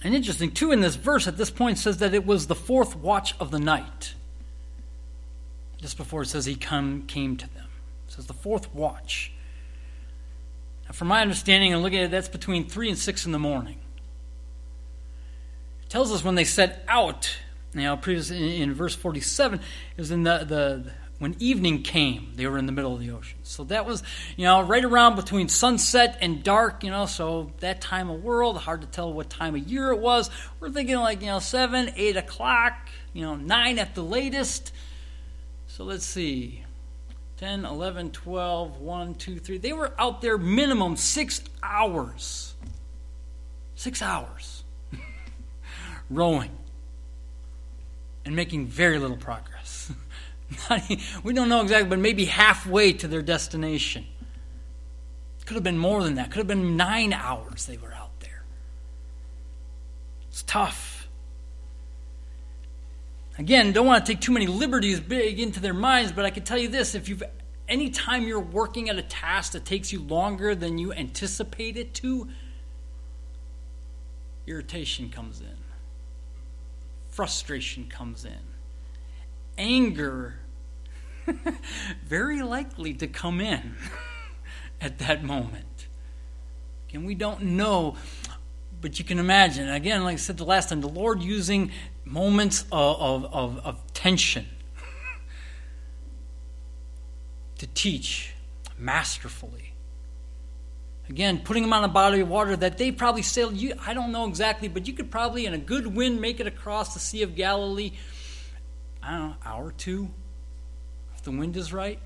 And 0.03 0.13
interesting, 0.13 0.51
too, 0.51 0.73
in 0.73 0.81
this 0.81 0.95
verse 0.95 1.29
at 1.29 1.37
this 1.37 1.49
point 1.49 1.77
says 1.77 1.99
that 1.99 2.13
it 2.13 2.25
was 2.25 2.47
the 2.47 2.55
fourth 2.55 2.93
watch 2.93 3.33
of 3.39 3.51
the 3.51 3.59
night. 3.59 4.15
Just 5.77 5.97
before 5.97 6.23
it 6.23 6.27
says 6.27 6.45
he 6.45 6.55
come, 6.55 7.03
came 7.03 7.37
to 7.37 7.53
them. 7.53 7.67
It 8.07 8.13
says 8.13 8.27
the 8.27 8.33
fourth 8.33 8.73
watch. 8.73 9.31
Now, 10.85 10.93
from 10.93 11.07
my 11.07 11.21
understanding 11.21 11.73
and 11.73 11.81
looking 11.81 11.99
at 11.99 12.05
it, 12.05 12.11
that's 12.11 12.29
between 12.29 12.67
3 12.67 12.89
and 12.89 12.97
6 12.97 13.25
in 13.25 13.31
the 13.31 13.39
morning. 13.39 13.77
It 15.83 15.89
tells 15.89 16.11
us 16.11 16.23
when 16.23 16.35
they 16.35 16.45
set 16.45 16.83
out, 16.87 17.37
Now, 17.73 17.95
previous 17.95 18.31
in, 18.31 18.43
in 18.43 18.73
verse 18.73 18.95
47, 18.95 19.59
it 19.59 19.63
was 19.97 20.11
in 20.11 20.23
the, 20.23 20.39
the 20.45 20.91
when 21.19 21.35
evening 21.39 21.81
came, 21.81 22.31
they 22.35 22.45
were 22.45 22.59
in 22.59 22.67
the 22.67 22.71
middle 22.71 22.93
of 22.93 22.99
the 22.99 23.09
ocean. 23.11 23.39
So 23.41 23.63
that 23.65 23.85
was, 23.87 24.03
you 24.35 24.45
know, 24.45 24.61
right 24.61 24.83
around 24.83 25.15
between 25.15 25.49
sunset 25.49 26.17
and 26.21 26.43
dark, 26.43 26.83
you 26.83 26.91
know, 26.91 27.07
so 27.07 27.51
that 27.59 27.81
time 27.81 28.09
of 28.09 28.23
world, 28.23 28.57
hard 28.57 28.81
to 28.81 28.87
tell 28.87 29.11
what 29.11 29.29
time 29.29 29.55
of 29.55 29.67
year 29.67 29.91
it 29.91 29.99
was. 29.99 30.29
We're 30.59 30.69
thinking 30.69 30.97
like, 30.97 31.21
you 31.21 31.27
know, 31.27 31.39
7, 31.39 31.93
8 31.95 32.17
o'clock, 32.17 32.73
you 33.13 33.23
know, 33.23 33.35
9 33.35 33.79
at 33.79 33.95
the 33.95 34.03
latest. 34.03 34.71
So 35.77 35.83
let's 35.83 36.05
see. 36.05 36.63
10, 37.37 37.63
11, 37.63 38.09
12, 38.09 38.81
1, 38.81 39.13
2, 39.13 39.37
3. 39.37 39.57
They 39.59 39.73
were 39.73 39.93
out 39.99 40.23
there 40.23 40.35
minimum 40.35 40.95
six 40.95 41.43
hours. 41.61 42.55
Six 43.75 44.01
hours. 44.01 44.63
rowing. 46.09 46.49
And 48.25 48.35
making 48.35 48.65
very 48.65 48.97
little 48.97 49.17
progress. 49.17 49.91
we 51.23 51.33
don't 51.33 51.47
know 51.47 51.61
exactly, 51.61 51.87
but 51.87 51.99
maybe 51.99 52.25
halfway 52.25 52.91
to 52.93 53.07
their 53.07 53.21
destination. 53.21 54.07
Could 55.45 55.53
have 55.53 55.63
been 55.63 55.77
more 55.77 56.03
than 56.03 56.15
that. 56.15 56.31
Could 56.31 56.39
have 56.39 56.47
been 56.47 56.75
nine 56.75 57.13
hours 57.13 57.67
they 57.67 57.77
were 57.77 57.93
out 57.93 58.19
there. 58.21 58.41
It's 60.31 60.41
tough. 60.41 60.86
Again, 63.37 63.71
don't 63.71 63.85
want 63.85 64.05
to 64.05 64.11
take 64.13 64.21
too 64.21 64.31
many 64.31 64.47
liberties 64.47 64.99
big 64.99 65.39
into 65.39 65.59
their 65.59 65.73
minds, 65.73 66.11
but 66.11 66.25
I 66.25 66.31
can 66.31 66.43
tell 66.43 66.57
you 66.57 66.69
this 66.69 66.95
if 66.95 67.07
you've 67.07 67.23
anytime 67.67 68.27
you're 68.27 68.39
working 68.39 68.89
at 68.89 68.97
a 68.97 69.03
task 69.03 69.51
that 69.51 69.65
takes 69.65 69.91
you 69.91 70.01
longer 70.01 70.55
than 70.55 70.77
you 70.77 70.93
anticipate 70.93 71.77
it 71.77 71.93
to, 71.95 72.29
irritation 74.47 75.09
comes 75.09 75.41
in, 75.41 75.57
frustration 77.09 77.87
comes 77.87 78.25
in, 78.25 78.39
anger 79.57 80.35
very 82.05 82.41
likely 82.41 82.93
to 82.93 83.07
come 83.07 83.41
in 83.41 83.75
at 84.81 84.99
that 84.99 85.23
moment. 85.23 85.65
And 86.93 87.05
we 87.05 87.15
don't 87.15 87.43
know, 87.43 87.95
but 88.81 88.99
you 88.99 89.05
can 89.05 89.19
imagine, 89.19 89.69
again, 89.69 90.03
like 90.03 90.13
I 90.13 90.17
said 90.17 90.37
the 90.37 90.45
last 90.45 90.69
time, 90.69 90.81
the 90.81 90.87
Lord 90.87 91.21
using 91.21 91.71
moments 92.05 92.65
of, 92.71 93.25
of, 93.25 93.65
of 93.65 93.93
tension 93.93 94.45
to 97.57 97.67
teach 97.67 98.33
masterfully. 98.77 99.73
Again, 101.09 101.39
putting 101.39 101.63
them 101.63 101.73
on 101.73 101.83
a 101.83 101.87
body 101.87 102.19
of 102.19 102.27
water 102.27 102.55
that 102.55 102.77
they 102.77 102.91
probably 102.91 103.21
sailed. 103.21 103.55
You, 103.55 103.73
I 103.85 103.93
don't 103.93 104.11
know 104.11 104.27
exactly, 104.27 104.67
but 104.67 104.87
you 104.87 104.93
could 104.93 105.09
probably, 105.09 105.45
in 105.45 105.53
a 105.53 105.57
good 105.57 105.87
wind, 105.87 106.19
make 106.19 106.39
it 106.39 106.47
across 106.47 106.93
the 106.93 106.99
Sea 106.99 107.23
of 107.23 107.35
Galilee. 107.35 107.93
I 109.01 109.11
don't 109.11 109.29
know, 109.29 109.35
hour 109.45 109.67
or 109.67 109.71
two, 109.71 110.09
if 111.15 111.23
the 111.23 111.31
wind 111.31 111.55
is 111.55 111.71
right. 111.71 111.99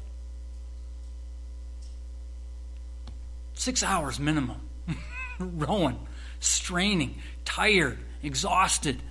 Six 3.56 3.84
hours 3.84 4.20
minimum. 4.20 4.62
Rowing, 5.40 6.00
straining, 6.42 7.22
tired, 7.46 7.98
exhausted. 8.22 9.02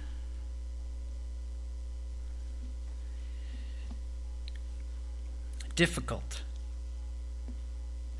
Difficult. 5.75 6.42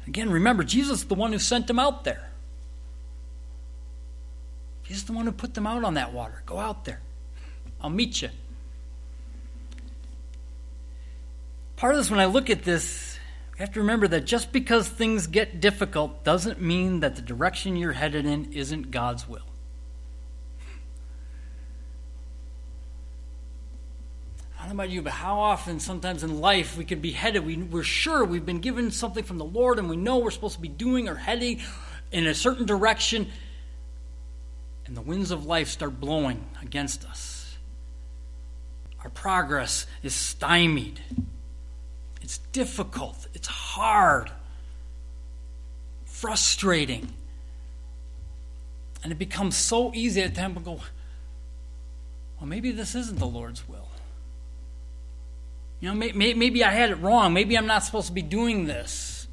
Again, 0.07 0.31
remember, 0.31 0.65
Jesus 0.65 1.01
is 1.01 1.05
the 1.05 1.15
one 1.15 1.33
who 1.33 1.39
sent 1.39 1.67
them 1.67 1.79
out 1.79 2.05
there. 2.05 2.31
He's 4.85 5.05
the 5.05 5.13
one 5.13 5.27
who 5.27 5.33
put 5.33 5.55
them 5.55 5.67
out 5.67 5.85
on 5.85 5.95
that 5.95 6.13
water. 6.13 6.43
Go 6.47 6.59
out 6.59 6.85
there. 6.85 7.01
I'll 7.81 7.91
meet 7.91 8.23
you. 8.23 8.31
Part 11.77 11.95
of 11.95 11.99
this, 11.99 12.11
when 12.11 12.21
I 12.21 12.27
look 12.27 12.51
at 12.51 12.63
this, 12.63 13.10
you 13.61 13.67
have 13.67 13.75
to 13.75 13.81
remember 13.81 14.09
that 14.09 14.25
just 14.25 14.53
because 14.53 14.89
things 14.89 15.27
get 15.27 15.61
difficult 15.61 16.25
doesn't 16.25 16.63
mean 16.63 17.01
that 17.01 17.17
the 17.17 17.21
direction 17.21 17.77
you're 17.77 17.93
headed 17.93 18.25
in 18.25 18.55
isn't 18.55 18.91
God's 18.91 19.29
will. 19.29 19.45
I 24.59 24.61
don't 24.61 24.69
know 24.69 24.83
about 24.83 24.89
you, 24.89 25.03
but 25.03 25.13
how 25.13 25.41
often, 25.41 25.79
sometimes 25.79 26.25
in 26.25 26.41
life, 26.41 26.79
we 26.79 26.87
can 26.87 27.01
be 27.01 27.13
headed, 27.13 27.45
we, 27.45 27.59
we're 27.59 27.83
sure 27.83 28.25
we've 28.25 28.47
been 28.47 28.61
given 28.61 28.91
something 28.91 29.25
from 29.25 29.37
the 29.37 29.45
Lord 29.45 29.79
and 29.79 29.91
we 29.91 29.97
know 29.97 30.17
we're 30.17 30.31
supposed 30.31 30.55
to 30.55 30.63
be 30.63 30.69
doing 30.69 31.07
or 31.07 31.15
heading 31.15 31.61
in 32.11 32.27
a 32.27 32.35
certain 32.35 32.65
direction, 32.65 33.29
and 34.87 34.97
the 34.97 35.03
winds 35.03 35.33
of 35.33 35.45
life 35.45 35.69
start 35.69 36.01
blowing 36.01 36.47
against 36.63 37.05
us. 37.05 37.59
Our 39.05 39.11
progress 39.11 39.87
is 40.03 40.15
stymied. 40.15 40.99
It's 42.31 42.39
difficult. 42.53 43.27
It's 43.35 43.49
hard. 43.49 44.31
Frustrating. 46.05 47.13
And 49.03 49.11
it 49.11 49.19
becomes 49.19 49.57
so 49.57 49.93
easy 49.95 50.23
at 50.23 50.37
times 50.37 50.55
to 50.59 50.61
go, 50.61 50.81
well, 52.39 52.47
maybe 52.47 52.71
this 52.71 52.95
isn't 52.95 53.19
the 53.19 53.27
Lord's 53.27 53.69
will. 53.69 53.89
You 55.81 55.89
know, 55.89 55.95
maybe 55.95 56.63
I 56.63 56.71
had 56.71 56.91
it 56.91 57.01
wrong. 57.01 57.33
Maybe 57.33 57.59
I'm 57.59 57.67
not 57.67 57.83
supposed 57.83 58.07
to 58.07 58.13
be 58.13 58.23
doing 58.23 58.67
this. 58.67 59.27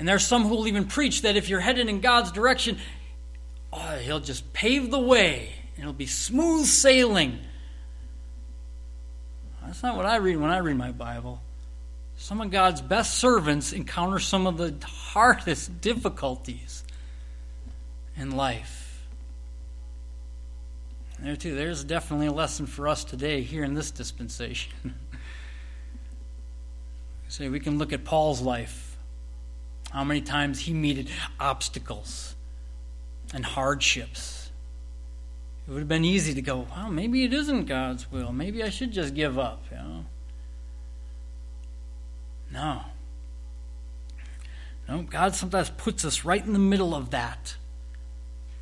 And 0.00 0.08
there's 0.08 0.26
some 0.26 0.42
who 0.42 0.56
will 0.56 0.66
even 0.66 0.86
preach 0.86 1.22
that 1.22 1.36
if 1.36 1.48
you're 1.48 1.60
headed 1.60 1.88
in 1.88 2.00
God's 2.00 2.32
direction, 2.32 2.78
oh, 3.72 3.96
He'll 3.98 4.18
just 4.18 4.52
pave 4.52 4.90
the 4.90 4.98
way. 4.98 5.52
and 5.76 5.84
It'll 5.84 5.92
be 5.92 6.06
smooth 6.06 6.66
sailing. 6.66 7.38
That's 9.72 9.82
not 9.82 9.96
what 9.96 10.04
I 10.04 10.16
read 10.16 10.36
when 10.36 10.50
I 10.50 10.58
read 10.58 10.76
my 10.76 10.92
Bible. 10.92 11.40
Some 12.18 12.42
of 12.42 12.50
God's 12.50 12.82
best 12.82 13.14
servants 13.14 13.72
encounter 13.72 14.18
some 14.18 14.46
of 14.46 14.58
the 14.58 14.76
hardest 14.86 15.80
difficulties 15.80 16.84
in 18.14 18.32
life. 18.32 19.06
There 21.18 21.36
too, 21.36 21.54
there's 21.54 21.84
definitely 21.84 22.26
a 22.26 22.32
lesson 22.32 22.66
for 22.66 22.86
us 22.86 23.02
today 23.02 23.40
here 23.40 23.64
in 23.64 23.72
this 23.72 23.90
dispensation. 23.90 24.74
Say 27.28 27.48
we 27.48 27.58
can 27.58 27.78
look 27.78 27.94
at 27.94 28.04
Paul's 28.04 28.42
life. 28.42 28.98
How 29.90 30.04
many 30.04 30.20
times 30.20 30.60
he 30.60 30.74
meted 30.74 31.08
obstacles 31.40 32.34
and 33.32 33.42
hardships. 33.42 34.41
It 35.66 35.70
would 35.70 35.78
have 35.78 35.88
been 35.88 36.04
easy 36.04 36.34
to 36.34 36.42
go, 36.42 36.66
well, 36.74 36.90
maybe 36.90 37.24
it 37.24 37.32
isn't 37.32 37.66
God's 37.66 38.10
will. 38.10 38.32
Maybe 38.32 38.62
I 38.62 38.68
should 38.68 38.90
just 38.90 39.14
give 39.14 39.38
up, 39.38 39.64
you 39.70 39.76
know. 39.76 40.04
No. 42.52 42.80
No, 44.88 45.02
God 45.02 45.34
sometimes 45.34 45.70
puts 45.70 46.04
us 46.04 46.24
right 46.24 46.44
in 46.44 46.52
the 46.52 46.58
middle 46.58 46.94
of 46.94 47.10
that. 47.10 47.56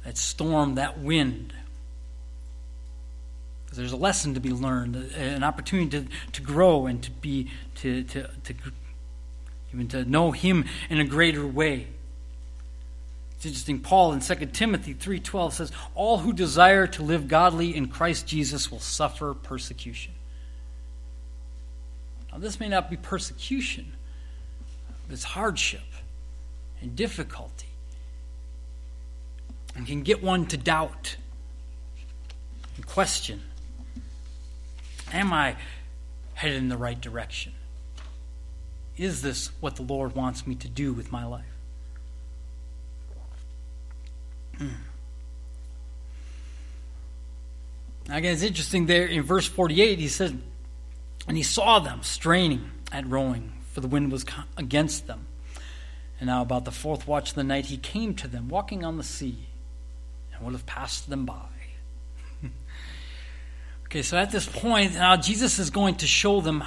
That 0.05 0.17
storm, 0.17 0.75
that 0.77 0.99
wind. 0.99 1.55
Because 3.65 3.79
there's 3.79 3.93
a 3.93 3.97
lesson 3.97 4.35
to 4.35 4.41
be 4.41 4.51
learned, 4.51 4.97
an 4.97 5.43
opportunity 5.43 5.89
to, 5.91 6.07
to 6.33 6.43
grow 6.43 6.87
and 6.87 7.03
to 7.03 7.11
be 7.11 7.51
to, 7.77 8.03
to, 8.05 8.29
to 8.45 8.55
even 9.73 9.89
to 9.89 10.05
know 10.05 10.33
him 10.33 10.65
in 10.89 10.99
a 10.99 11.05
greater 11.05 11.47
way. 11.47 11.87
It's 13.40 13.46
interesting. 13.46 13.81
Paul 13.81 14.12
in 14.12 14.20
2 14.20 14.53
Timothy 14.53 14.92
3:12 14.92 15.55
says, 15.55 15.72
"All 15.94 16.18
who 16.18 16.31
desire 16.31 16.87
to 16.88 17.03
live 17.03 17.26
godly 17.26 17.74
in 17.74 17.88
Christ 17.88 18.26
Jesus 18.26 18.70
will 18.70 18.81
suffer 18.81 19.33
persecution." 19.33 20.12
Now, 22.31 22.37
this 22.37 22.61
may 22.61 22.68
not 22.68 22.90
be 22.90 22.98
persecution, 22.98 23.94
but 25.07 25.14
it's 25.14 25.24
hardship 25.24 25.87
and 26.83 26.94
difficulty, 26.94 27.70
and 29.74 29.87
can 29.87 30.03
get 30.03 30.22
one 30.22 30.44
to 30.48 30.59
doubt 30.59 31.16
and 32.76 32.87
question. 32.87 33.42
Am 35.12 35.33
I 35.33 35.57
headed 36.35 36.59
in 36.59 36.68
the 36.68 36.76
right 36.76 37.00
direction? 37.00 37.55
Is 38.98 39.22
this 39.22 39.46
what 39.61 39.76
the 39.76 39.83
Lord 39.83 40.14
wants 40.14 40.46
me 40.46 40.55
to 40.57 40.68
do 40.68 40.92
with 40.92 41.11
my 41.11 41.24
life? 41.24 41.46
Hmm. 44.61 44.68
Again, 48.11 48.35
it's 48.35 48.42
interesting 48.42 48.87
there 48.87 49.07
in 49.07 49.23
verse 49.23 49.46
48, 49.46 49.99
he 49.99 50.09
says, 50.09 50.35
And 51.27 51.37
he 51.37 51.42
saw 51.42 51.79
them 51.79 52.03
straining 52.03 52.70
at 52.92 53.07
rowing, 53.07 53.53
for 53.73 53.81
the 53.81 53.88
wind 53.88 54.12
was 54.12 54.27
against 54.57 55.07
them. 55.07 55.27
And 56.18 56.27
now, 56.27 56.42
about 56.42 56.66
the 56.66 56.73
fourth 56.73 57.09
watch 57.09 57.31
of 57.31 57.37
the 57.37 57.44
night, 57.44 57.66
he 57.66 57.79
came 57.79 58.14
to 58.16 58.29
them, 58.29 58.49
walking 58.49 58.85
on 58.85 58.99
the 58.99 59.03
sea, 59.03 59.46
and 60.35 60.44
would 60.44 60.53
have 60.53 60.66
passed 60.66 61.09
them 61.09 61.25
by. 61.25 61.46
Okay, 63.87 64.03
so 64.03 64.16
at 64.16 64.31
this 64.31 64.46
point, 64.46 64.94
now 64.94 65.16
Jesus 65.16 65.59
is 65.59 65.70
going 65.70 65.96
to 65.96 66.07
show 66.07 66.40
them 66.40 66.62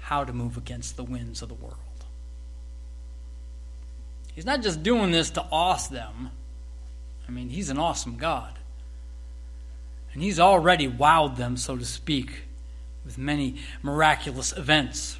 how 0.00 0.24
to 0.24 0.32
move 0.32 0.56
against 0.56 0.96
the 0.96 1.04
winds 1.04 1.40
of 1.40 1.48
the 1.48 1.54
world. 1.54 1.76
He's 4.34 4.44
not 4.44 4.62
just 4.62 4.82
doing 4.82 5.12
this 5.12 5.30
to 5.30 5.42
awe 5.42 5.76
them. 5.88 6.30
I 7.28 7.32
mean, 7.32 7.48
he's 7.48 7.70
an 7.70 7.78
awesome 7.78 8.16
God. 8.16 8.58
And 10.12 10.22
he's 10.22 10.40
already 10.40 10.88
wowed 10.88 11.36
them, 11.36 11.56
so 11.56 11.76
to 11.76 11.84
speak, 11.84 12.44
with 13.04 13.18
many 13.18 13.56
miraculous 13.82 14.56
events. 14.56 15.18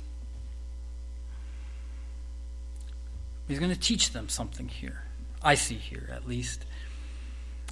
He's 3.48 3.58
going 3.58 3.72
to 3.72 3.78
teach 3.78 4.12
them 4.12 4.28
something 4.28 4.68
here. 4.68 5.02
I 5.42 5.54
see 5.54 5.74
here, 5.74 6.10
at 6.12 6.26
least. 6.26 6.64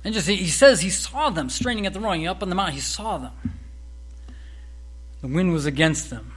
And 0.05 0.13
just 0.13 0.29
he 0.29 0.49
says 0.49 0.83
he 0.83 0.91
saw 0.91 1.31
them 1.31 1.49
straining 1.49 1.87
at 1.87 1.95
the 1.95 2.01
rowing 2.01 2.27
up 2.27 2.43
on 2.43 2.51
the 2.51 2.55
mountain. 2.55 2.75
He 2.75 2.81
saw 2.81 3.19
them. 3.19 3.33
The 5.23 5.29
wind 5.29 5.53
was 5.53 5.65
against 5.65 6.11
them. 6.11 6.33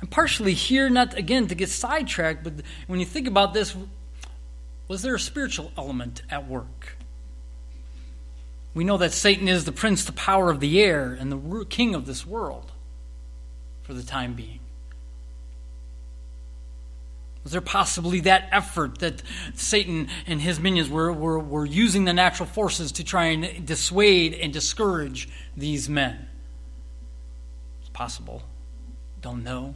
And 0.00 0.10
partially 0.10 0.54
here, 0.54 0.88
not 0.88 1.16
again 1.16 1.46
to 1.48 1.54
get 1.54 1.68
sidetracked, 1.68 2.42
but 2.42 2.54
when 2.86 2.98
you 2.98 3.06
think 3.06 3.28
about 3.28 3.52
this, 3.52 3.76
was 4.88 5.02
there 5.02 5.14
a 5.14 5.20
spiritual 5.20 5.70
element 5.76 6.22
at 6.30 6.48
work? 6.48 6.93
We 8.74 8.82
know 8.82 8.96
that 8.98 9.12
Satan 9.12 9.46
is 9.46 9.64
the 9.64 9.72
prince, 9.72 10.04
the 10.04 10.12
power 10.12 10.50
of 10.50 10.58
the 10.58 10.82
air, 10.82 11.12
and 11.12 11.30
the 11.30 11.64
king 11.66 11.94
of 11.94 12.06
this 12.06 12.26
world 12.26 12.72
for 13.82 13.94
the 13.94 14.02
time 14.02 14.34
being. 14.34 14.58
Was 17.44 17.52
there 17.52 17.60
possibly 17.60 18.20
that 18.20 18.48
effort 18.50 18.98
that 18.98 19.22
Satan 19.54 20.08
and 20.26 20.40
his 20.40 20.58
minions 20.58 20.88
were, 20.88 21.12
were, 21.12 21.38
were 21.38 21.66
using 21.66 22.06
the 22.06 22.14
natural 22.14 22.48
forces 22.48 22.90
to 22.92 23.04
try 23.04 23.26
and 23.26 23.66
dissuade 23.66 24.34
and 24.34 24.52
discourage 24.52 25.28
these 25.54 25.88
men? 25.88 26.26
It's 27.80 27.90
possible. 27.90 28.42
Don't 29.20 29.44
know. 29.44 29.74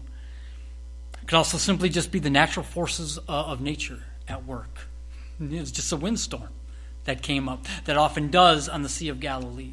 It 1.23 1.29
could 1.29 1.37
also 1.37 1.59
simply 1.59 1.91
just 1.91 2.11
be 2.11 2.19
the 2.19 2.31
natural 2.31 2.65
forces 2.65 3.19
uh, 3.29 3.33
of 3.33 3.61
nature 3.61 4.03
at 4.27 4.47
work. 4.47 4.89
It's 5.39 5.71
just 5.71 5.93
a 5.93 5.97
windstorm 5.97 6.49
that 7.09 7.23
came 7.23 7.49
up, 7.49 7.67
that 7.87 7.97
often 7.97 8.31
does 8.31 8.69
on 8.69 8.83
the 8.83 8.89
Sea 8.89 9.09
of 9.09 9.19
Galilee. 9.19 9.73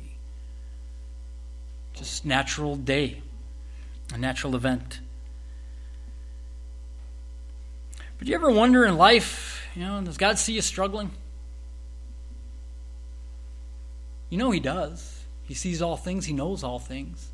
Just 1.94 2.24
natural 2.24 2.78
day, 2.78 3.22
a 4.14 4.18
natural 4.18 4.56
event. 4.56 5.02
But 8.18 8.26
do 8.26 8.32
you 8.32 8.38
ever 8.38 8.50
wonder 8.50 8.86
in 8.86 8.96
life, 8.96 9.68
you 9.76 9.84
know, 9.84 10.02
does 10.02 10.16
God 10.16 10.38
see 10.38 10.54
you 10.54 10.62
struggling? 10.62 11.12
You 14.30 14.38
know 14.38 14.52
He 14.52 14.62
does. 14.62 15.26
He 15.44 15.56
sees 15.56 15.82
all 15.82 15.98
things, 15.98 16.26
He 16.26 16.34
knows 16.34 16.64
all 16.64 16.80
things. 16.80 17.28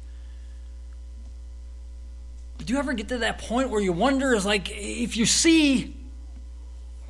But 2.58 2.66
do 2.66 2.74
you 2.74 2.80
ever 2.80 2.94
get 2.94 3.08
to 3.10 3.20
that 3.20 3.38
point 3.38 3.70
where 3.70 3.82
you 3.82 3.94
wonder, 3.94 4.34
is 4.34 4.48
like, 4.48 4.72
if 4.72 5.16
you 5.16 5.28
see, 5.28 5.96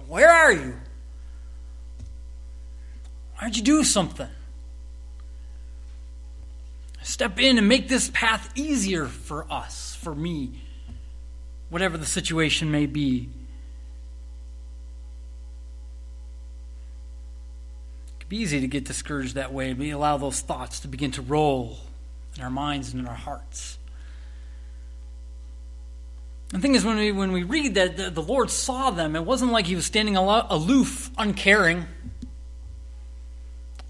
where 0.10 0.30
are 0.30 0.52
you? 0.52 0.76
Why 3.42 3.48
don't 3.48 3.58
you 3.58 3.64
do 3.64 3.84
something? 3.84 4.28
Step 7.02 7.40
in 7.40 7.58
and 7.58 7.68
make 7.68 7.88
this 7.88 8.12
path 8.14 8.52
easier 8.54 9.08
for 9.08 9.52
us, 9.52 9.98
for 10.00 10.14
me, 10.14 10.62
whatever 11.72 11.98
the 11.98 12.06
situation 12.06 12.70
may 12.70 12.86
be. 12.86 13.30
It 18.06 18.20
can 18.20 18.30
be 18.30 18.38
easy 18.38 18.62
to 18.62 18.68
get 18.68 18.86
discouraged 18.86 19.34
that 19.34 19.52
way. 19.52 19.74
We 19.74 19.90
allow 19.90 20.18
those 20.18 20.42
thoughts 20.42 20.82
to 20.82 20.88
begin 20.88 21.10
to 21.14 21.24
roll 21.24 21.78
in 22.38 22.44
our 22.44 22.52
minds 22.52 22.94
and 22.94 23.02
in 23.02 23.08
our 23.08 23.16
hearts. 23.16 23.80
The 26.50 26.60
thing 26.60 26.76
is, 26.76 26.86
when 26.86 26.98
we, 26.98 27.12
when 27.12 27.32
we 27.32 27.42
read 27.42 27.74
that 27.74 27.98
the, 27.98 28.12
the 28.12 28.22
Lord 28.22 28.52
saw 28.52 28.92
them, 28.92 29.16
it 29.16 29.26
wasn't 29.26 29.52
like 29.52 29.66
he 29.66 29.74
was 29.74 29.88
standing 29.88 30.16
aloof, 30.16 31.10
uncaring, 31.18 31.88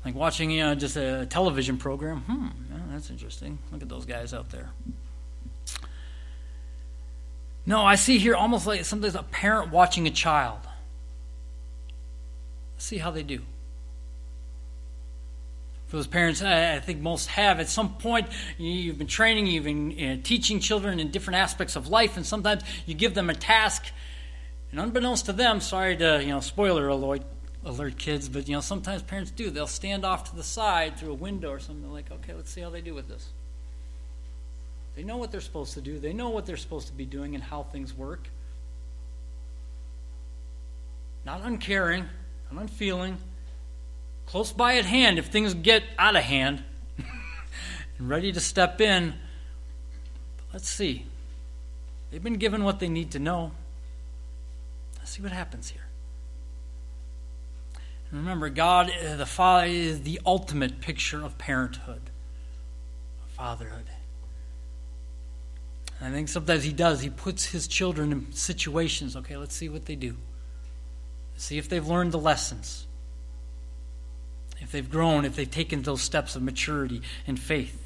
like 0.03 0.15
watching 0.15 0.51
you 0.51 0.63
know, 0.63 0.75
just 0.75 0.97
a 0.97 1.25
television 1.27 1.77
program. 1.77 2.21
Hmm, 2.21 2.47
yeah, 2.71 2.79
that's 2.91 3.09
interesting. 3.09 3.59
Look 3.71 3.81
at 3.81 3.89
those 3.89 4.05
guys 4.05 4.33
out 4.33 4.49
there. 4.49 4.69
No, 7.65 7.81
I 7.85 7.95
see 7.95 8.17
here 8.17 8.35
almost 8.35 8.65
like 8.65 8.83
sometimes 8.85 9.15
a 9.15 9.23
parent 9.23 9.71
watching 9.71 10.07
a 10.07 10.11
child. 10.11 10.59
Let's 12.73 12.85
see 12.85 12.97
how 12.97 13.11
they 13.11 13.23
do 13.23 13.41
for 15.91 15.97
those 15.97 16.07
parents, 16.07 16.41
I 16.41 16.79
think 16.79 17.01
most 17.01 17.27
have. 17.27 17.59
At 17.59 17.67
some 17.67 17.95
point, 17.95 18.27
you've 18.57 18.97
been 18.97 19.07
training, 19.07 19.47
you've 19.47 19.65
been 19.65 19.89
know, 19.89 20.21
teaching 20.23 20.61
children 20.61 21.01
in 21.01 21.11
different 21.11 21.35
aspects 21.35 21.75
of 21.75 21.89
life, 21.89 22.15
and 22.15 22.25
sometimes 22.25 22.63
you 22.85 22.93
give 22.93 23.13
them 23.13 23.29
a 23.29 23.33
task, 23.35 23.91
and 24.71 24.79
unbeknownst 24.79 25.25
to 25.25 25.33
them, 25.33 25.59
sorry 25.59 25.97
to 25.97 26.21
you 26.21 26.29
know 26.29 26.39
spoiler 26.39 26.87
alert, 26.87 27.23
alert 27.63 27.97
kids, 27.97 28.27
but 28.29 28.47
you 28.47 28.55
know 28.55 28.61
sometimes 28.61 29.01
parents 29.01 29.31
do. 29.31 29.49
They'll 29.49 29.67
stand 29.67 30.05
off 30.05 30.29
to 30.29 30.35
the 30.35 30.43
side 30.43 30.97
through 30.97 31.11
a 31.11 31.15
window 31.15 31.51
or 31.51 31.59
something. 31.59 31.83
They're 31.83 31.91
like, 31.91 32.11
okay, 32.11 32.33
let's 32.33 32.51
see 32.51 32.61
how 32.61 32.69
they 32.69 32.81
do 32.81 32.93
with 32.93 33.07
this. 33.07 33.29
They 34.95 35.03
know 35.03 35.17
what 35.17 35.31
they're 35.31 35.41
supposed 35.41 35.73
to 35.75 35.81
do. 35.81 35.99
They 35.99 36.13
know 36.13 36.29
what 36.29 36.45
they're 36.45 36.57
supposed 36.57 36.87
to 36.87 36.93
be 36.93 37.05
doing 37.05 37.35
and 37.35 37.43
how 37.43 37.63
things 37.63 37.93
work. 37.93 38.27
Not 41.25 41.41
uncaring, 41.43 42.05
not 42.51 42.61
unfeeling 42.61 43.17
close 44.31 44.53
by 44.53 44.77
at 44.77 44.85
hand 44.85 45.19
if 45.19 45.27
things 45.27 45.53
get 45.53 45.83
out 45.99 46.15
of 46.15 46.23
hand 46.23 46.63
and 47.97 48.09
ready 48.09 48.31
to 48.31 48.39
step 48.39 48.79
in. 48.79 49.13
But 50.37 50.45
let's 50.53 50.69
see. 50.69 51.05
They've 52.09 52.23
been 52.23 52.37
given 52.37 52.63
what 52.63 52.79
they 52.79 52.87
need 52.87 53.11
to 53.11 53.19
know. 53.19 53.51
Let's 54.97 55.11
see 55.11 55.21
what 55.21 55.33
happens 55.33 55.69
here. 55.69 55.81
Remember, 58.11 58.49
God, 58.49 58.91
uh, 58.91 59.15
the 59.15 59.25
Father, 59.25 59.67
is 59.67 60.01
the 60.01 60.19
ultimate 60.25 60.81
picture 60.81 61.23
of 61.23 61.37
parenthood, 61.37 62.01
of 63.23 63.31
fatherhood. 63.31 63.85
And 65.99 66.09
I 66.09 66.11
think 66.11 66.27
sometimes 66.27 66.63
He 66.63 66.73
does. 66.73 67.01
He 67.01 67.09
puts 67.09 67.45
His 67.45 67.67
children 67.67 68.11
in 68.11 68.31
situations. 68.33 69.15
Okay, 69.15 69.37
let's 69.37 69.55
see 69.55 69.69
what 69.69 69.85
they 69.85 69.95
do. 69.95 70.17
see 71.37 71.57
if 71.57 71.69
they've 71.69 71.87
learned 71.87 72.11
the 72.11 72.19
lessons 72.19 72.85
if 74.61 74.71
they've 74.71 74.89
grown, 74.89 75.25
if 75.25 75.35
they've 75.35 75.49
taken 75.49 75.81
those 75.81 76.01
steps 76.01 76.35
of 76.35 76.43
maturity 76.43 77.01
and 77.25 77.39
faith. 77.39 77.77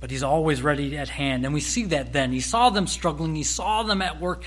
But 0.00 0.10
he's 0.10 0.22
always 0.22 0.62
ready 0.62 0.96
at 0.96 1.08
hand. 1.08 1.44
And 1.44 1.52
we 1.52 1.60
see 1.60 1.86
that 1.86 2.12
then. 2.12 2.30
He 2.30 2.40
saw 2.40 2.70
them 2.70 2.86
struggling, 2.86 3.34
he 3.34 3.42
saw 3.42 3.82
them 3.82 4.00
at 4.02 4.20
work, 4.20 4.44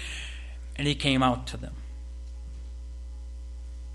and 0.75 0.87
he 0.87 0.95
came 0.95 1.21
out 1.23 1.47
to 1.47 1.57
them. 1.57 1.73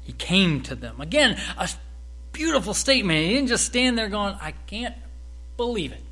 He 0.07 0.12
came 0.12 0.61
to 0.62 0.77
them. 0.77 1.01
Again, 1.01 1.37
a 1.59 1.69
beautiful 2.31 2.75
statement. 2.75 3.27
He 3.27 3.35
didn't 3.35 3.49
just 3.49 3.66
stand 3.66 3.99
there 3.99 4.09
going, 4.09 4.37
I 4.40 4.53
can't 4.69 4.95
believe 5.57 5.90
it. 5.90 6.03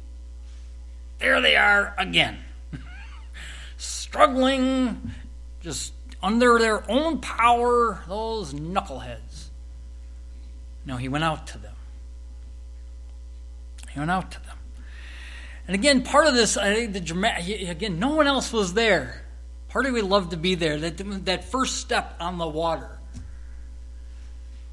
There 1.21 1.41
they 1.41 1.55
are 1.55 1.95
again. 1.97 2.39
Struggling, 3.77 5.13
just 5.61 5.93
under 6.21 6.59
their 6.59 6.91
own 6.91 7.21
power, 7.21 8.03
those 8.09 8.53
knuckleheads. 8.53 9.45
No, 10.85 10.97
he 10.97 11.09
went 11.09 11.23
out 11.23 11.47
to 11.49 11.59
them. 11.59 11.77
He 13.93 14.01
went 14.01 14.11
out 14.11 14.33
to 14.33 14.43
them. 14.45 14.59
And 15.69 15.77
again, 15.77 16.03
part 16.03 16.27
of 16.27 16.35
this, 16.35 16.57
I 16.57 16.75
think 16.75 16.95
the 16.95 17.01
dramatic, 17.01 17.69
again, 17.69 18.01
no 18.01 18.17
one 18.17 18.27
else 18.27 18.53
was 18.53 18.75
there. 18.75 19.23
Part 19.69 19.87
of 19.87 19.93
me 19.93 20.01
loved 20.01 20.33
to 20.33 20.37
be 20.37 20.57
there. 20.57 20.81
That, 20.81 21.25
that 21.27 21.45
first 21.45 21.77
step 21.77 22.17
on 22.19 22.39
the 22.39 22.47
water. 22.49 22.94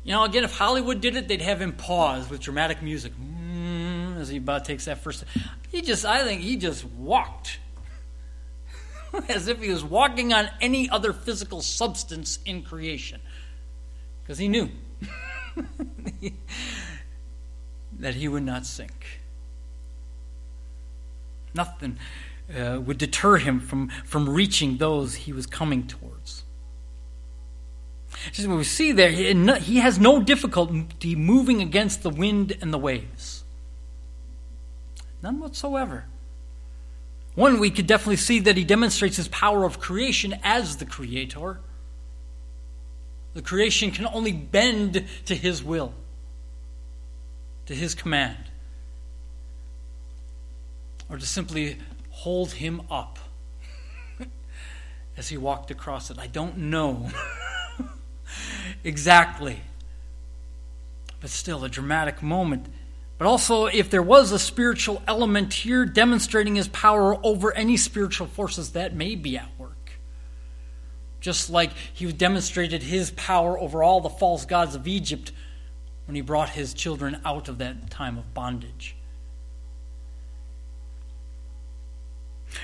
You 0.04 0.14
know, 0.14 0.24
again, 0.24 0.44
if 0.44 0.58
Hollywood 0.58 1.00
did 1.00 1.16
it, 1.16 1.28
they'd 1.28 1.42
have 1.42 1.62
him 1.62 1.74
pause 1.74 2.30
with 2.30 2.42
dramatic 2.42 2.82
music 2.82 3.14
mm, 3.14 4.20
as 4.20 4.30
he 4.30 4.38
about 4.38 4.66
takes 4.66 4.86
that 4.86 5.00
first. 5.00 5.24
He 5.72 5.82
just, 5.82 6.06
I 6.06 6.24
think, 6.24 6.42
he 6.42 6.58
just 6.58 6.84
walked 6.86 7.60
as 9.30 9.48
if 9.48 9.62
he 9.62 9.70
was 9.70 9.84
walking 9.84 10.34
on 10.34 10.50
any 10.60 10.90
other 10.90 11.14
physical 11.14 11.62
substance 11.62 12.40
in 12.46 12.64
creation. 12.64 13.22
Because 14.24 14.40
he 14.40 14.48
knew 14.48 14.70
that 18.00 18.16
he 18.16 18.28
would 18.28 18.44
not 18.44 18.66
sink. 18.66 19.22
Nothing 21.54 22.00
uh, 22.58 22.80
would 22.82 22.98
deter 22.98 23.38
him 23.38 23.60
from, 23.60 23.90
from 24.06 24.30
reaching 24.30 24.78
those 24.78 25.14
he 25.16 25.34
was 25.34 25.46
coming 25.46 25.86
towards. 25.86 26.44
Just 28.32 28.48
we 28.48 28.64
see 28.64 28.92
there, 28.92 29.10
he 29.10 29.78
has 29.78 30.00
no 30.00 30.22
difficulty 30.22 31.16
moving 31.16 31.62
against 31.62 32.04
the 32.04 32.10
wind 32.10 32.56
and 32.62 32.74
the 32.74 32.78
waves. 32.78 33.44
None 35.22 35.40
whatsoever. 35.40 36.06
One, 37.36 37.60
we 37.60 37.72
could 37.72 37.88
definitely 37.88 38.18
see 38.18 38.40
that 38.40 38.58
he 38.58 38.64
demonstrates 38.64 39.18
his 39.18 39.28
power 39.30 39.64
of 39.64 39.80
creation 39.80 40.36
as 40.44 40.78
the 40.78 40.86
creator. 40.86 41.60
The 43.34 43.42
creation 43.42 43.92
can 43.92 44.06
only 44.08 44.34
bend 44.34 45.06
to 45.26 45.36
his 45.36 45.64
will, 45.64 45.94
to 47.68 47.74
his 47.74 47.96
command, 47.96 48.38
or 51.10 51.18
to 51.18 51.26
simply 51.26 51.78
hold 52.10 52.52
him 52.52 52.82
up 52.92 53.20
as 55.18 55.30
he 55.30 55.38
walked 55.38 55.72
across 55.72 56.12
it. 56.12 56.20
I 56.20 56.28
don't 56.28 56.58
know 56.58 57.10
exactly, 58.84 59.62
but 61.20 61.30
still 61.30 61.64
a 61.64 61.70
dramatic 61.70 62.22
moment 62.22 62.68
but 63.22 63.28
also, 63.28 63.68
if 63.68 63.92
there 63.92 64.02
was 64.02 64.32
a 64.32 64.40
spiritual 64.40 65.04
element 65.08 65.54
here 65.54 65.86
demonstrating 65.86 66.56
his 66.56 66.68
power 66.70 67.24
over 67.24 67.54
any 67.54 67.78
spiritual 67.78 68.26
forces 68.26 68.72
that 68.72 68.96
may 68.96 69.14
be 69.14 69.38
at 69.38 69.48
work. 69.60 69.92
Just 71.20 71.52
like 71.52 71.70
he 71.94 72.12
demonstrated 72.12 72.82
his 72.82 73.12
power 73.12 73.60
over 73.60 73.84
all 73.84 74.02
the 74.02 74.10
false 74.10 74.46
gods 74.46 74.74
of 74.74 74.88
Egypt 74.88 75.32
when 76.08 76.16
he 76.16 76.22
brought 76.22 76.50
his 76.50 76.74
children 76.74 77.22
out 77.24 77.48
of 77.48 77.60
that 77.60 77.92
time 77.92 78.18
of 78.18 78.34
bondage. 78.34 78.96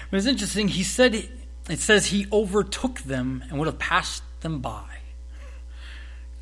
But 0.10 0.17
it's 0.17 0.25
interesting, 0.25 0.69
he 0.69 0.82
said, 0.82 1.30
it 1.69 1.80
says 1.80 2.08
he 2.08 2.25
overtook 2.32 3.01
them 3.01 3.43
and 3.47 3.60
would 3.60 3.67
have 3.67 3.77
passed 3.77 4.23
them 4.41 4.58
by 4.60 4.97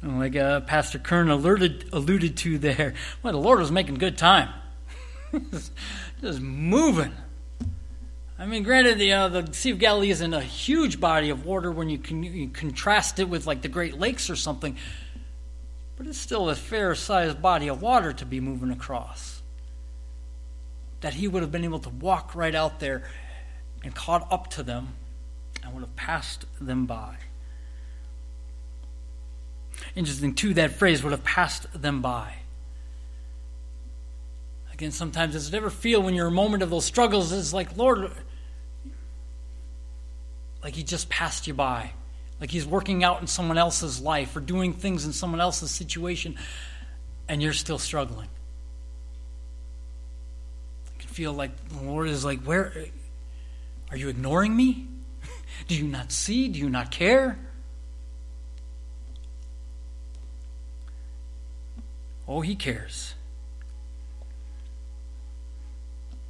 like 0.05 0.35
uh, 0.35 0.61
Pastor 0.61 0.99
Kern 0.99 1.29
alerted, 1.29 1.89
alluded 1.91 2.37
to 2.37 2.57
there. 2.57 2.93
Well, 3.23 3.33
the 3.33 3.39
Lord 3.39 3.59
was 3.59 3.71
making 3.71 3.95
good 3.95 4.17
time. 4.17 4.49
just 6.21 6.41
moving. 6.41 7.11
I 8.37 8.45
mean, 8.45 8.63
granted, 8.63 8.99
the, 8.99 9.13
uh, 9.13 9.27
the 9.29 9.53
Sea 9.53 9.71
of 9.71 9.79
Galilee 9.79 10.09
isn't 10.09 10.33
a 10.33 10.41
huge 10.41 10.99
body 10.99 11.29
of 11.29 11.45
water 11.45 11.71
when 11.71 11.89
you, 11.89 11.99
you 12.09 12.49
contrast 12.49 13.19
it 13.19 13.29
with 13.29 13.47
like 13.47 13.61
the 13.61 13.69
Great 13.69 13.97
Lakes 13.97 14.29
or 14.29 14.35
something, 14.35 14.75
but 15.97 16.05
it's 16.05 16.17
still 16.17 16.49
a 16.49 16.55
fair 16.55 16.95
sized 16.95 17.41
body 17.41 17.69
of 17.69 17.81
water 17.81 18.11
to 18.13 18.25
be 18.25 18.39
moving 18.39 18.71
across. 18.71 19.41
That 20.99 21.13
he 21.13 21.27
would 21.27 21.43
have 21.43 21.51
been 21.51 21.63
able 21.63 21.79
to 21.79 21.89
walk 21.89 22.35
right 22.35 22.55
out 22.55 22.79
there 22.79 23.09
and 23.83 23.95
caught 23.95 24.27
up 24.31 24.49
to 24.51 24.63
them 24.63 24.95
and 25.63 25.73
would 25.73 25.81
have 25.81 25.95
passed 25.95 26.45
them 26.59 26.85
by. 26.85 27.17
Interesting, 29.95 30.33
too, 30.33 30.53
that 30.55 30.71
phrase 30.71 31.03
would 31.03 31.11
have 31.11 31.23
passed 31.23 31.67
them 31.79 32.01
by. 32.01 32.35
Again, 34.75 34.91
sometimes 34.91 35.33
does 35.33 35.47
it 35.47 35.53
ever 35.53 35.69
feel 35.69 36.01
when 36.01 36.15
you're 36.15 36.27
in 36.27 36.33
a 36.33 36.35
moment 36.35 36.61
of 36.61 36.69
those 36.69 36.83
struggles, 36.83 37.31
it's 37.31 37.53
like, 37.53 37.77
Lord, 37.77 38.11
like 40.61 40.75
He 40.75 40.83
just 40.83 41.07
passed 41.07 41.47
you 41.47 41.53
by. 41.53 41.91
Like 42.41 42.51
He's 42.51 42.65
working 42.65 43.01
out 43.01 43.21
in 43.21 43.27
someone 43.27 43.57
else's 43.57 44.01
life 44.01 44.35
or 44.35 44.41
doing 44.41 44.73
things 44.73 45.05
in 45.05 45.13
someone 45.13 45.39
else's 45.39 45.71
situation, 45.71 46.37
and 47.29 47.41
you're 47.41 47.53
still 47.53 47.79
struggling. 47.79 48.27
I 50.93 51.01
can 51.01 51.09
feel 51.09 51.31
like 51.31 51.51
the 51.69 51.81
Lord 51.81 52.09
is 52.09 52.25
like, 52.25 52.41
Where 52.41 52.73
are 53.91 53.95
you 53.95 54.09
ignoring 54.09 54.53
me? 54.53 54.87
Do 55.69 55.75
you 55.75 55.85
not 55.87 56.11
see? 56.11 56.49
Do 56.49 56.59
you 56.59 56.69
not 56.69 56.91
care? 56.91 57.39
Oh, 62.27 62.41
he 62.41 62.55
cares. 62.55 63.15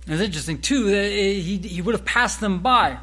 It's 0.07 0.21
interesting, 0.21 0.61
too, 0.61 0.91
that 0.91 1.11
he, 1.11 1.57
he 1.57 1.81
would 1.81 1.95
have 1.95 2.05
passed 2.05 2.39
them 2.39 2.59
by. 2.59 2.99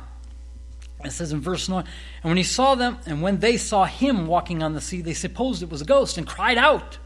It 1.05 1.11
says 1.11 1.33
in 1.33 1.41
verse 1.41 1.69
9, 1.69 1.85
and 2.23 2.31
when 2.31 2.37
he 2.37 2.45
saw 2.45 2.77
them, 2.77 2.99
and 3.07 3.23
when 3.23 3.41
they 3.41 3.57
saw 3.57 3.85
him 3.85 4.27
walking 4.27 4.63
on 4.63 4.73
the 4.75 4.81
sea, 4.81 5.01
they 5.01 5.15
supposed 5.15 5.63
it 5.63 5.69
was 5.69 5.81
a 5.81 5.85
ghost 5.85 6.17
and 6.17 6.27
cried 6.27 6.59
out. 6.59 6.99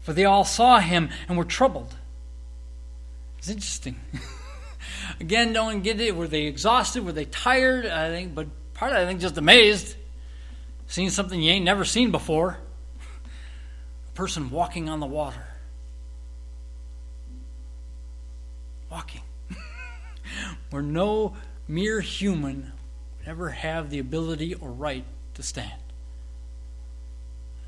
For 0.00 0.12
they 0.12 0.24
all 0.24 0.44
saw 0.44 0.78
him 0.78 1.10
and 1.28 1.38
were 1.38 1.44
troubled. 1.44 1.94
It's 3.38 3.48
interesting. 3.48 3.96
Again, 5.20 5.52
don't 5.52 5.82
get 5.82 6.00
it. 6.00 6.14
Were 6.14 6.28
they 6.28 6.42
exhausted? 6.42 7.04
Were 7.04 7.12
they 7.12 7.24
tired? 7.24 7.86
I 7.86 8.08
think, 8.08 8.34
but 8.34 8.48
part 8.74 8.92
of 8.92 8.98
it, 8.98 9.02
I 9.02 9.06
think, 9.06 9.20
just 9.20 9.38
amazed. 9.38 9.96
Seeing 10.88 11.10
something 11.10 11.40
you 11.40 11.52
ain't 11.52 11.64
never 11.64 11.84
seen 11.84 12.10
before. 12.10 12.58
Person 14.14 14.50
walking 14.50 14.88
on 14.88 15.00
the 15.00 15.06
water. 15.06 15.46
Walking. 18.90 19.22
Where 20.70 20.82
no 20.82 21.34
mere 21.66 22.00
human 22.00 22.72
would 23.18 23.28
ever 23.28 23.50
have 23.50 23.90
the 23.90 23.98
ability 23.98 24.54
or 24.54 24.70
right 24.70 25.04
to 25.34 25.42
stand. 25.42 25.72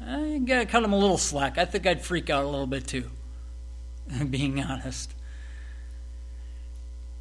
I 0.00 0.40
gotta 0.44 0.66
cut 0.66 0.83
him 0.83 0.92
a 0.92 0.98
little 0.98 1.18
slack. 1.18 1.57
I 1.57 1.64
think 1.64 1.87
I'd 1.87 2.02
freak 2.02 2.28
out 2.28 2.44
a 2.44 2.48
little 2.48 2.66
bit 2.66 2.87
too, 2.87 3.11
being 4.30 4.62
honest. 4.62 5.14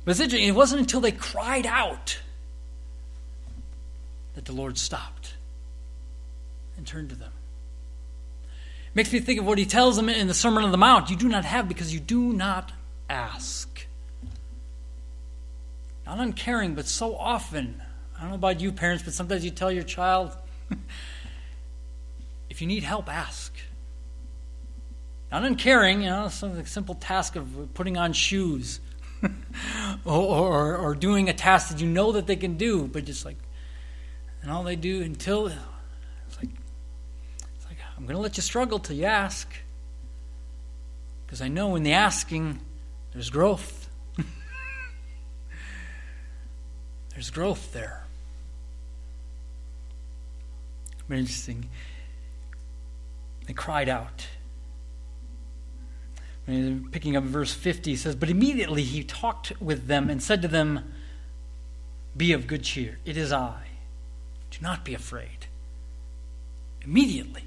But 0.05 0.19
it 0.19 0.53
wasn't 0.53 0.81
until 0.81 0.99
they 0.99 1.13
cried 1.13 1.65
out 1.65 2.19
that 4.36 4.45
the 4.45 4.51
Lord 4.51 4.77
stopped 4.77 5.36
and 6.75 6.86
turned 6.86 7.09
to 7.09 7.15
them. 7.15 7.31
Makes 8.95 9.12
me 9.12 9.19
think 9.19 9.39
of 9.39 9.45
what 9.45 9.58
he 9.58 9.65
tells 9.65 9.95
them 9.95 10.08
in 10.08 10.27
the 10.27 10.34
Sermon 10.34 10.63
on 10.63 10.71
the 10.71 10.77
Mount 10.77 11.10
you 11.10 11.15
do 11.15 11.27
not 11.27 11.45
have 11.45 11.67
because 11.67 11.93
you 11.93 11.99
do 11.99 12.32
not 12.32 12.71
ask. 13.10 13.88
Not 16.06 16.19
uncaring, 16.19 16.75
but 16.75 16.86
so 16.86 17.15
often. 17.15 17.82
I 18.15 18.21
don't 18.21 18.29
know 18.29 18.36
about 18.36 18.62
you, 18.62 18.71
parents, 18.71 19.03
but 19.03 19.13
sometimes 19.13 19.43
you 19.43 19.51
tell 19.51 19.71
your 19.71 19.84
child, 19.84 20.36
if 22.49 22.62
you 22.62 22.67
need 22.67 22.84
help, 22.84 23.10
ask. 23.10 23.53
Not 25.32 25.43
uncaring, 25.43 26.03
you 26.03 26.10
know, 26.10 26.27
some 26.27 26.63
simple 26.65 26.93
task 26.93 27.36
of 27.36 27.73
putting 27.73 27.97
on 27.97 28.13
shoes 28.13 28.79
or, 30.06 30.13
or, 30.13 30.77
or 30.77 30.93
doing 30.93 31.29
a 31.29 31.34
task 31.34 31.69
that 31.69 31.82
you 31.82 31.88
know 31.88 32.12
that 32.12 32.27
they 32.27 32.36
can 32.36 32.58
do, 32.58 32.86
but 32.86 33.06
just 33.06 33.25
like, 33.25 33.38
and 34.43 34.51
all 34.51 34.63
they 34.63 34.75
do 34.75 35.01
until 35.01 35.47
it's 35.47 36.38
like, 36.38 36.49
it's 37.56 37.65
like 37.65 37.79
I'm 38.03 38.07
going 38.07 38.17
to 38.17 38.21
let 38.21 38.35
you 38.35 38.43
struggle 38.43 38.79
till 38.79 38.97
you 38.97 39.05
ask, 39.05 39.47
because 41.25 41.41
I 41.41 41.47
know 41.47 41.77
in 41.77 41.83
the 41.83 41.93
asking 41.93 42.59
there's 43.13 43.29
growth. 43.29 43.89
there's 47.13 47.29
growth 47.29 47.71
there. 47.71 48.03
But 51.07 51.17
interesting. 51.17 51.69
They 53.47 53.53
cried 53.53 53.87
out. 53.87 54.27
Picking 56.45 57.15
up 57.15 57.23
verse 57.23 57.53
50, 57.53 57.91
he 57.91 57.95
says, 57.95 58.17
But 58.17 58.29
immediately 58.29 58.83
he 58.83 59.05
talked 59.05 59.53
with 59.61 59.87
them 59.87 60.09
and 60.09 60.21
said 60.21 60.41
to 60.41 60.49
them, 60.49 60.91
Be 62.17 62.33
of 62.33 62.47
good 62.47 62.63
cheer. 62.63 62.99
It 63.05 63.15
is 63.15 63.31
I. 63.31 63.67
Do 64.51 64.57
not 64.59 64.83
be 64.83 64.93
afraid. 64.93 65.47
Immediately, 66.81 67.45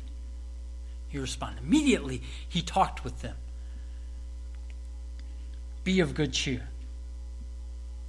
he 1.09 1.19
responded. 1.19 1.63
Immediately, 1.63 2.23
he 2.49 2.63
talked 2.63 3.05
with 3.05 3.23
them. 3.23 3.37
Be 5.85 6.01
of 6.01 6.15
good 6.15 6.33
cheer. 6.33 6.69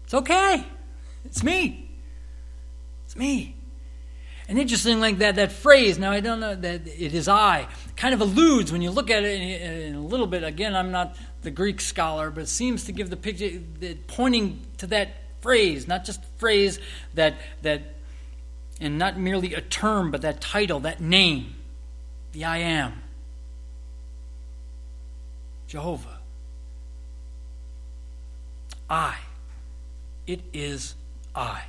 It's 0.04 0.14
okay. 0.14 0.66
It's 1.26 1.44
me. 1.44 1.92
It's 3.06 3.16
me. 3.16 3.56
And 4.50 4.58
interesting, 4.58 5.02
like 5.02 5.18
that, 5.18 5.36
that 5.36 5.52
phrase, 5.52 6.00
now 6.00 6.12
I 6.12 6.22
don't 6.22 6.40
know 6.40 6.56
that 6.56 6.88
it 6.88 7.14
is 7.14 7.28
I, 7.28 7.68
kind 7.98 8.14
of 8.14 8.22
alludes 8.22 8.72
when 8.72 8.82
you 8.82 8.92
look 8.92 9.12
at 9.12 9.24
it 9.24 9.42
in, 9.42 9.82
in 9.82 9.96
a 9.96 10.02
little 10.02 10.26
bit. 10.28 10.44
Again, 10.44 10.74
I'm 10.74 10.92
not 10.92 11.18
the 11.42 11.52
Greek 11.52 11.82
scholar, 11.82 12.32
but 12.32 12.48
seems 12.48 12.86
to 12.86 12.94
give 12.94 13.10
the 13.10 13.18
picture, 13.18 13.62
pointing 14.08 14.66
to 14.78 14.88
that 14.88 15.10
phrase, 15.42 15.88
not 15.88 16.06
just 16.06 16.24
phrase 16.38 16.80
that, 17.16 17.36
that, 17.62 17.82
and 18.80 18.98
not 18.98 19.20
merely 19.20 19.54
a 19.54 19.62
term, 19.62 20.12
but 20.12 20.22
that 20.22 20.40
title, 20.40 20.80
that 20.80 21.02
name, 21.02 21.54
the 22.38 22.46
I 22.46 22.58
am. 22.58 23.02
Jehovah. 25.66 26.20
I. 28.88 29.16
It 30.28 30.42
is 30.54 30.94
I. 31.34 31.64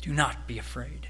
Do 0.00 0.14
not 0.14 0.46
be 0.46 0.58
afraid. 0.58 1.08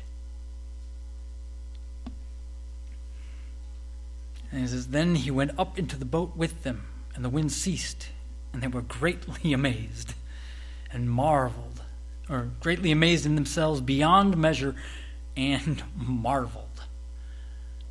And 4.50 4.62
he 4.62 4.66
says, 4.66 4.88
Then 4.88 5.14
he 5.14 5.30
went 5.30 5.52
up 5.56 5.78
into 5.78 5.96
the 5.96 6.04
boat 6.04 6.36
with 6.36 6.64
them, 6.64 6.88
and 7.14 7.24
the 7.24 7.28
wind 7.28 7.52
ceased, 7.52 8.08
and 8.52 8.60
they 8.60 8.66
were 8.66 8.82
greatly 8.82 9.52
amazed 9.52 10.14
and 10.90 11.08
marveled, 11.08 11.82
or 12.28 12.50
greatly 12.60 12.90
amazed 12.90 13.26
in 13.26 13.34
themselves 13.34 13.80
beyond 13.80 14.36
measure 14.36 14.74
and 15.36 15.82
marveled. 15.96 16.64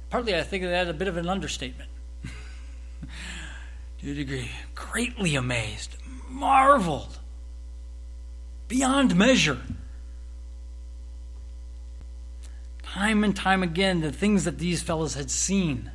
Partly, 0.09 0.35
I 0.35 0.43
think 0.43 0.63
that 0.63 0.87
a 0.87 0.93
bit 0.93 1.07
of 1.07 1.17
an 1.17 1.27
understatement. 1.27 1.89
to 4.01 4.11
a 4.11 4.13
degree, 4.13 4.51
greatly 4.73 5.35
amazed, 5.35 5.97
marveled 6.29 7.19
beyond 8.67 9.15
measure. 9.15 9.59
time 12.95 13.25
and 13.25 13.35
time 13.35 13.61
again 13.61 13.99
the 13.99 14.09
things 14.09 14.45
that 14.45 14.57
these 14.57 14.81
fellows 14.81 15.15
had 15.15 15.29
seen. 15.29 15.91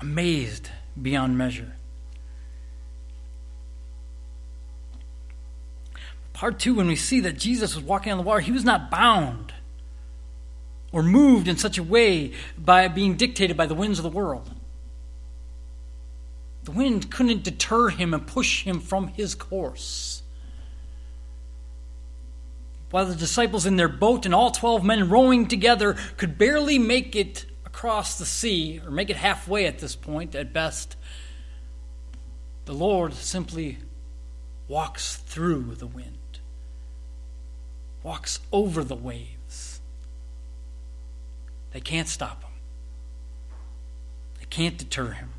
Amazed 0.00 0.70
beyond 1.00 1.38
measure. 1.38 1.76
Part 6.38 6.58
two, 6.58 6.74
when 6.74 6.86
we 6.86 6.96
see 6.96 7.20
that 7.20 7.36
Jesus 7.36 7.74
was 7.74 7.84
walking 7.84 8.12
on 8.12 8.18
the 8.18 8.24
water, 8.24 8.40
he 8.40 8.52
was 8.52 8.64
not 8.64 8.90
bound 8.90 9.52
or 10.90 11.02
moved 11.02 11.48
in 11.48 11.58
such 11.58 11.76
a 11.76 11.82
way 11.82 12.32
by 12.56 12.88
being 12.88 13.16
dictated 13.16 13.56
by 13.56 13.66
the 13.66 13.74
winds 13.74 13.98
of 13.98 14.04
the 14.04 14.08
world. 14.08 14.50
The 16.64 16.70
wind 16.70 17.10
couldn't 17.10 17.42
deter 17.42 17.90
him 17.90 18.14
and 18.14 18.26
push 18.26 18.64
him 18.64 18.80
from 18.80 19.08
his 19.08 19.34
course 19.34 20.22
while 22.90 23.06
the 23.06 23.14
disciples 23.14 23.66
in 23.66 23.76
their 23.76 23.88
boat 23.88 24.24
and 24.24 24.34
all 24.34 24.50
12 24.50 24.84
men 24.84 25.10
rowing 25.10 25.46
together 25.46 25.96
could 26.16 26.38
barely 26.38 26.78
make 26.78 27.14
it 27.14 27.44
across 27.66 28.18
the 28.18 28.24
sea, 28.24 28.80
or 28.84 28.90
make 28.90 29.10
it 29.10 29.16
halfway 29.16 29.66
at 29.66 29.78
this 29.78 29.94
point 29.94 30.34
at 30.34 30.52
best, 30.52 30.96
the 32.64 32.72
Lord 32.72 33.14
simply 33.14 33.78
walks 34.68 35.16
through 35.16 35.74
the 35.74 35.86
wind, 35.86 36.16
walks 38.02 38.40
over 38.52 38.82
the 38.84 38.94
waves. 38.94 39.80
They 41.72 41.80
can't 41.80 42.08
stop 42.08 42.42
him, 42.42 42.52
they 44.38 44.46
can't 44.46 44.78
deter 44.78 45.10
him. 45.10 45.30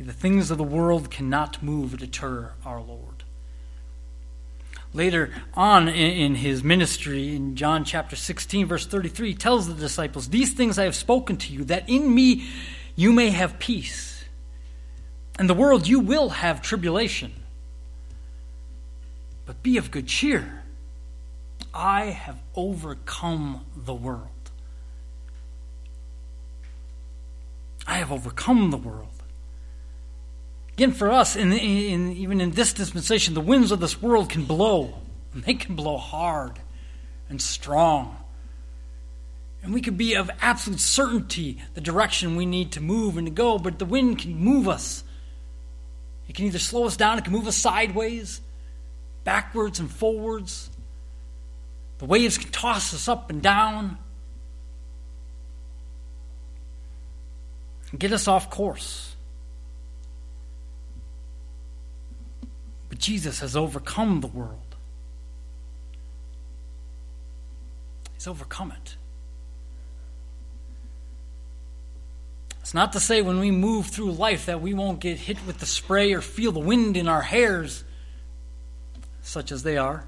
The 0.00 0.12
things 0.12 0.52
of 0.52 0.58
the 0.58 0.64
world 0.64 1.10
cannot 1.10 1.60
move 1.60 1.92
or 1.92 1.96
deter 1.96 2.52
our 2.64 2.80
Lord 2.80 3.24
later 4.92 5.30
on 5.54 5.88
in, 5.88 6.34
his 6.34 6.64
ministry, 6.64 7.34
in 7.34 7.56
John 7.56 7.84
chapter 7.84 8.16
16, 8.16 8.66
verse 8.66 8.86
33, 8.86 9.34
tells 9.34 9.68
the 9.68 9.74
disciples, 9.74 10.28
These 10.28 10.54
things 10.54 10.78
I 10.78 10.84
have 10.84 10.94
spoken 10.94 11.36
to 11.38 11.52
you, 11.52 11.64
that 11.64 11.88
in 11.88 12.14
me 12.14 12.48
you 12.96 13.12
may 13.12 13.30
have 13.30 13.58
peace. 13.58 14.24
In 15.38 15.46
the 15.46 15.54
world 15.54 15.86
you 15.86 16.00
will 16.00 16.30
have 16.30 16.62
tribulation. 16.62 17.32
But 19.48 19.62
be 19.62 19.78
of 19.78 19.90
good 19.90 20.06
cheer. 20.06 20.62
I 21.72 22.10
have 22.10 22.36
overcome 22.54 23.64
the 23.74 23.94
world. 23.94 24.28
I 27.86 27.94
have 27.94 28.12
overcome 28.12 28.70
the 28.70 28.76
world. 28.76 29.22
Again, 30.74 30.92
for 30.92 31.10
us, 31.10 31.34
in, 31.34 31.50
in, 31.54 32.12
even 32.12 32.42
in 32.42 32.50
this 32.50 32.74
dispensation, 32.74 33.32
the 33.32 33.40
winds 33.40 33.72
of 33.72 33.80
this 33.80 34.02
world 34.02 34.28
can 34.28 34.44
blow. 34.44 34.98
And 35.32 35.42
they 35.44 35.54
can 35.54 35.74
blow 35.74 35.96
hard 35.96 36.58
and 37.30 37.40
strong. 37.40 38.18
And 39.62 39.72
we 39.72 39.80
could 39.80 39.96
be 39.96 40.12
of 40.12 40.30
absolute 40.42 40.80
certainty 40.80 41.62
the 41.72 41.80
direction 41.80 42.36
we 42.36 42.44
need 42.44 42.72
to 42.72 42.82
move 42.82 43.16
and 43.16 43.26
to 43.26 43.32
go, 43.32 43.58
but 43.58 43.78
the 43.78 43.86
wind 43.86 44.18
can 44.18 44.34
move 44.34 44.68
us. 44.68 45.04
It 46.28 46.34
can 46.34 46.44
either 46.44 46.58
slow 46.58 46.84
us 46.84 46.98
down, 46.98 47.16
it 47.16 47.24
can 47.24 47.32
move 47.32 47.46
us 47.46 47.56
sideways, 47.56 48.42
backwards 49.24 49.80
and 49.80 49.90
forwards. 49.90 50.70
The 51.98 52.04
waves 52.04 52.38
can 52.38 52.50
toss 52.50 52.94
us 52.94 53.08
up 53.08 53.30
and 53.30 53.42
down 53.42 53.98
and 57.90 58.00
get 58.00 58.12
us 58.12 58.28
off 58.28 58.50
course. 58.50 59.16
But 62.88 62.98
Jesus 62.98 63.40
has 63.40 63.56
overcome 63.56 64.20
the 64.20 64.26
world. 64.28 64.76
He's 68.14 68.26
overcome 68.26 68.72
it. 68.72 68.96
It's 72.60 72.74
not 72.74 72.92
to 72.92 73.00
say 73.00 73.22
when 73.22 73.40
we 73.40 73.50
move 73.50 73.86
through 73.86 74.12
life 74.12 74.46
that 74.46 74.60
we 74.60 74.74
won't 74.74 75.00
get 75.00 75.16
hit 75.16 75.38
with 75.46 75.58
the 75.58 75.66
spray 75.66 76.12
or 76.12 76.20
feel 76.20 76.52
the 76.52 76.60
wind 76.60 76.98
in 76.98 77.08
our 77.08 77.22
hairs, 77.22 77.82
such 79.28 79.52
as 79.52 79.62
they 79.62 79.76
are. 79.76 80.04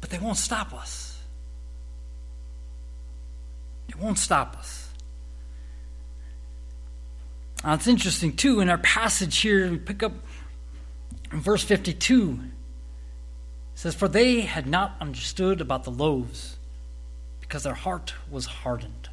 But 0.00 0.10
they 0.10 0.18
won't 0.18 0.36
stop 0.36 0.72
us. 0.72 1.20
It 3.88 3.96
won't 3.96 4.18
stop 4.18 4.56
us. 4.56 4.92
Now, 7.64 7.74
it's 7.74 7.88
interesting, 7.88 8.36
too, 8.36 8.60
in 8.60 8.68
our 8.68 8.78
passage 8.78 9.38
here, 9.38 9.68
we 9.68 9.78
pick 9.78 10.02
up 10.02 10.12
in 11.32 11.40
verse 11.40 11.64
52. 11.64 12.38
It 12.42 13.78
says, 13.78 13.94
For 13.94 14.06
they 14.06 14.42
had 14.42 14.68
not 14.68 14.96
understood 15.00 15.60
about 15.60 15.82
the 15.82 15.90
loaves, 15.90 16.56
because 17.40 17.64
their 17.64 17.74
heart 17.74 18.14
was 18.30 18.46
hardened. 18.46 19.03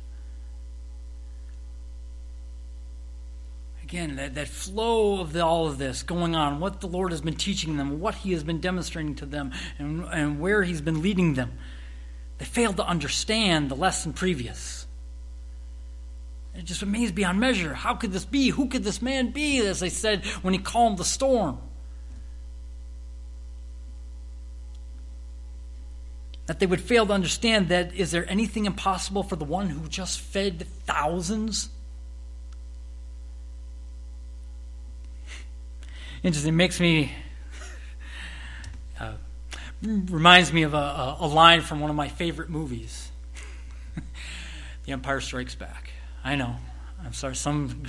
Again, 3.91 4.15
that, 4.15 4.35
that 4.35 4.47
flow 4.47 5.19
of 5.19 5.33
the, 5.33 5.43
all 5.43 5.67
of 5.67 5.77
this 5.77 6.01
going 6.01 6.33
on, 6.33 6.61
what 6.61 6.79
the 6.79 6.87
Lord 6.87 7.11
has 7.11 7.19
been 7.19 7.35
teaching 7.35 7.75
them, 7.75 7.99
what 7.99 8.15
He 8.15 8.31
has 8.31 8.41
been 8.41 8.61
demonstrating 8.61 9.15
to 9.15 9.25
them, 9.25 9.51
and, 9.77 10.05
and 10.05 10.39
where 10.39 10.63
He's 10.63 10.79
been 10.79 11.01
leading 11.01 11.33
them. 11.33 11.51
They 12.37 12.45
failed 12.45 12.77
to 12.77 12.87
understand 12.87 13.67
the 13.67 13.75
lesson 13.75 14.13
previous. 14.13 14.87
It 16.55 16.63
just 16.63 16.83
amazed 16.83 17.15
beyond 17.15 17.41
measure. 17.41 17.73
How 17.73 17.95
could 17.95 18.13
this 18.13 18.23
be? 18.23 18.47
Who 18.47 18.69
could 18.69 18.85
this 18.85 19.01
man 19.01 19.31
be? 19.31 19.59
As 19.59 19.81
they 19.81 19.89
said 19.89 20.23
when 20.41 20.53
he 20.53 20.59
calmed 20.61 20.97
the 20.97 21.03
storm. 21.03 21.59
That 26.45 26.59
they 26.59 26.65
would 26.65 26.79
fail 26.79 27.05
to 27.07 27.11
understand 27.11 27.67
that 27.67 27.93
is 27.93 28.11
there 28.11 28.29
anything 28.29 28.65
impossible 28.65 29.23
for 29.23 29.35
the 29.35 29.43
one 29.43 29.67
who 29.69 29.89
just 29.89 30.21
fed 30.21 30.65
thousands? 30.85 31.67
Interesting. 36.23 36.53
It 36.53 36.57
makes 36.57 36.79
me. 36.79 37.11
Uh, 38.99 39.13
reminds 39.81 40.53
me 40.53 40.61
of 40.61 40.75
a, 40.75 41.17
a, 41.19 41.25
line 41.25 41.61
from 41.61 41.79
one 41.79 41.89
of 41.89 41.95
my 41.95 42.07
favorite 42.07 42.51
movies 42.51 43.09
The 44.85 44.91
Empire 44.91 45.19
Strikes 45.21 45.55
Back. 45.55 45.89
I 46.23 46.35
know. 46.35 46.55
I'm 47.03 47.13
sorry. 47.13 47.35
Some. 47.35 47.81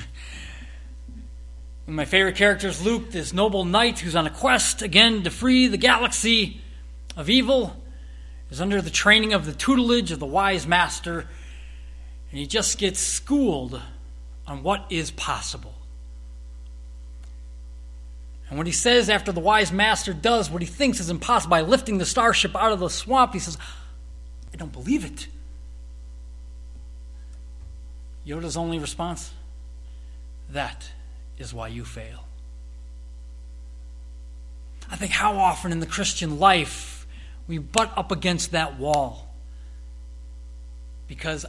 my 1.86 2.06
favorite 2.06 2.36
characters, 2.36 2.82
Luke, 2.82 3.10
this 3.10 3.34
noble 3.34 3.66
knight 3.66 3.98
who's 3.98 4.16
on 4.16 4.26
a 4.26 4.30
quest 4.30 4.80
again 4.80 5.22
to 5.24 5.30
free 5.30 5.66
the 5.66 5.76
galaxy 5.76 6.62
of 7.14 7.28
evil, 7.28 7.76
is 8.50 8.62
under 8.62 8.80
the 8.80 8.88
training 8.88 9.34
of 9.34 9.44
the 9.44 9.52
tutelage 9.52 10.10
of 10.10 10.18
the 10.18 10.26
wise 10.26 10.66
master, 10.66 11.26
and 12.30 12.38
he 12.38 12.46
just 12.46 12.78
gets 12.78 12.98
schooled 12.98 13.82
on 14.46 14.62
what 14.62 14.86
is 14.88 15.10
possible. 15.10 15.71
And 18.52 18.58
what 18.58 18.66
he 18.66 18.72
says 18.74 19.08
after 19.08 19.32
the 19.32 19.40
wise 19.40 19.72
master 19.72 20.12
does 20.12 20.50
what 20.50 20.60
he 20.60 20.68
thinks 20.68 21.00
is 21.00 21.08
impossible 21.08 21.52
by 21.52 21.62
lifting 21.62 21.96
the 21.96 22.04
starship 22.04 22.54
out 22.54 22.70
of 22.70 22.80
the 22.80 22.90
swamp, 22.90 23.32
he 23.32 23.38
says, 23.38 23.56
I 24.52 24.58
don't 24.58 24.72
believe 24.72 25.06
it. 25.06 25.26
Yoda's 28.26 28.58
only 28.58 28.78
response? 28.78 29.32
That 30.50 30.90
is 31.38 31.54
why 31.54 31.68
you 31.68 31.86
fail. 31.86 32.26
I 34.90 34.96
think 34.96 35.12
how 35.12 35.38
often 35.38 35.72
in 35.72 35.80
the 35.80 35.86
Christian 35.86 36.38
life 36.38 37.06
we 37.48 37.56
butt 37.56 37.90
up 37.96 38.12
against 38.12 38.50
that 38.52 38.78
wall 38.78 39.34
because 41.08 41.46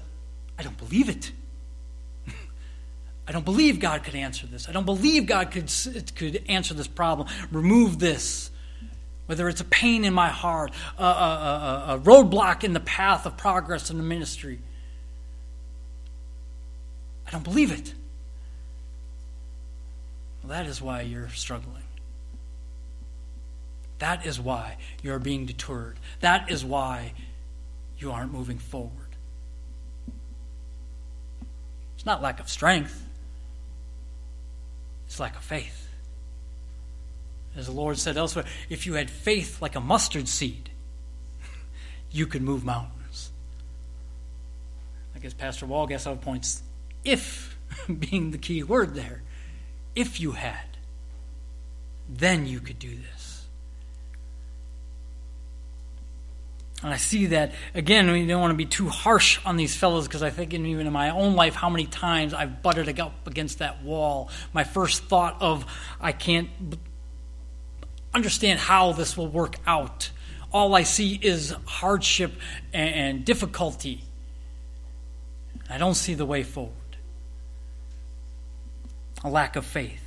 I 0.57 0.63
don't 0.63 0.77
believe 0.77 1.09
it. 1.09 1.33
I 3.27 3.31
don't 3.31 3.45
believe 3.45 3.79
God 3.79 4.03
could 4.03 4.15
answer 4.15 4.45
this. 4.47 4.67
I 4.67 4.71
don't 4.73 4.85
believe 4.85 5.25
God 5.25 5.51
could, 5.51 5.71
could 6.15 6.43
answer 6.49 6.73
this 6.73 6.87
problem, 6.87 7.27
remove 7.51 7.99
this. 7.99 8.51
Whether 9.25 9.47
it's 9.47 9.61
a 9.61 9.65
pain 9.65 10.03
in 10.03 10.13
my 10.13 10.27
heart, 10.27 10.71
a, 10.97 11.03
a, 11.03 11.05
a, 11.07 11.95
a 11.95 11.99
roadblock 11.99 12.65
in 12.65 12.73
the 12.73 12.81
path 12.81 13.25
of 13.25 13.37
progress 13.37 13.89
in 13.89 13.97
the 13.97 14.03
ministry. 14.03 14.59
I 17.25 17.31
don't 17.31 17.43
believe 17.43 17.71
it. 17.71 17.93
Well, 20.41 20.49
that 20.49 20.65
is 20.65 20.81
why 20.81 21.01
you're 21.01 21.29
struggling. 21.29 21.83
That 23.99 24.25
is 24.25 24.41
why 24.41 24.75
you're 25.01 25.19
being 25.19 25.45
deterred. 25.45 25.97
That 26.19 26.51
is 26.51 26.65
why 26.65 27.13
you 27.97 28.11
aren't 28.11 28.33
moving 28.33 28.57
forward. 28.59 28.91
It's 31.95 32.05
not 32.05 32.21
lack 32.21 32.41
of 32.41 32.49
strength, 32.49 33.01
it's 35.13 35.19
lack 35.19 35.35
of 35.35 35.43
faith. 35.43 35.87
As 37.55 37.67
the 37.67 37.71
Lord 37.71 37.99
said 37.99 38.17
elsewhere, 38.17 38.45
if 38.67 38.87
you 38.87 38.95
had 38.95 39.11
faith 39.11 39.61
like 39.61 39.75
a 39.75 39.79
mustard 39.79 40.27
seed, 40.27 40.71
you 42.11 42.25
could 42.25 42.41
move 42.41 42.65
mountains. 42.65 43.29
I 45.15 45.19
guess 45.19 45.35
Pastor 45.35 45.67
Walgass 45.67 46.07
points 46.21 46.63
if 47.05 47.55
being 47.99 48.31
the 48.31 48.39
key 48.39 48.63
word 48.63 48.95
there. 48.95 49.21
If 49.95 50.19
you 50.19 50.31
had, 50.31 50.77
then 52.09 52.47
you 52.47 52.59
could 52.59 52.79
do 52.79 52.89
this. 52.89 53.22
And 56.83 56.93
I 56.93 56.97
see 56.97 57.27
that, 57.27 57.53
again, 57.73 58.11
we 58.11 58.27
don't 58.27 58.41
want 58.41 58.51
to 58.51 58.57
be 58.57 58.65
too 58.65 58.89
harsh 58.89 59.39
on 59.45 59.55
these 59.55 59.73
fellows 59.73 60.05
because 60.05 60.21
I 60.21 60.29
think, 60.29 60.53
even 60.53 60.85
in 60.85 60.91
my 60.91 61.11
own 61.11 61.33
life, 61.33 61.55
how 61.55 61.69
many 61.69 61.85
times 61.85 62.33
I've 62.33 62.61
butted 62.61 62.99
up 62.99 63.25
against 63.25 63.59
that 63.59 63.83
wall. 63.83 64.29
My 64.51 64.65
first 64.65 65.05
thought 65.05 65.41
of, 65.41 65.65
I 66.01 66.11
can't 66.11 66.49
understand 68.13 68.59
how 68.59 68.91
this 68.91 69.15
will 69.15 69.29
work 69.29 69.55
out. 69.65 70.11
All 70.51 70.75
I 70.75 70.83
see 70.83 71.17
is 71.21 71.55
hardship 71.65 72.33
and 72.73 73.23
difficulty. 73.23 74.03
I 75.69 75.77
don't 75.77 75.95
see 75.95 76.13
the 76.13 76.25
way 76.25 76.43
forward 76.43 76.73
a 79.23 79.29
lack 79.29 79.55
of 79.55 79.65
faith. 79.65 80.01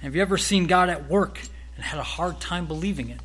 Have 0.00 0.16
you 0.16 0.22
ever 0.22 0.38
seen 0.38 0.66
God 0.66 0.88
at 0.88 1.10
work 1.10 1.38
and 1.76 1.84
had 1.84 2.00
a 2.00 2.04
hard 2.04 2.40
time 2.40 2.66
believing 2.66 3.10
it? 3.10 3.20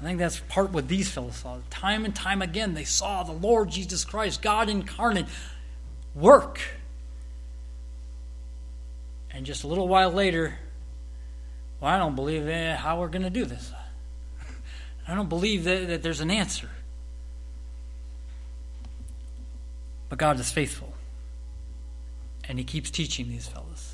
I 0.00 0.04
think 0.04 0.18
that's 0.18 0.40
part 0.48 0.70
what 0.70 0.86
these 0.86 1.10
fellows 1.10 1.36
saw. 1.36 1.58
Time 1.70 2.04
and 2.04 2.14
time 2.14 2.40
again, 2.40 2.74
they 2.74 2.84
saw 2.84 3.24
the 3.24 3.32
Lord 3.32 3.70
Jesus 3.70 4.04
Christ, 4.04 4.42
God 4.42 4.68
incarnate, 4.68 5.26
work. 6.14 6.60
And 9.30 9.44
just 9.44 9.64
a 9.64 9.66
little 9.66 9.88
while 9.88 10.12
later, 10.12 10.58
well, 11.80 11.92
I 11.92 11.98
don't 11.98 12.14
believe 12.14 12.46
eh, 12.46 12.76
how 12.76 13.00
we're 13.00 13.08
going 13.08 13.22
to 13.22 13.30
do 13.30 13.44
this. 13.44 13.72
I 15.08 15.14
don't 15.14 15.28
believe 15.28 15.64
that, 15.64 15.88
that 15.88 16.02
there's 16.02 16.20
an 16.20 16.30
answer. 16.30 16.68
But 20.08 20.18
God 20.18 20.38
is 20.38 20.50
faithful. 20.50 20.92
And 22.48 22.58
He 22.58 22.64
keeps 22.64 22.90
teaching 22.90 23.28
these 23.28 23.48
fellows. 23.48 23.87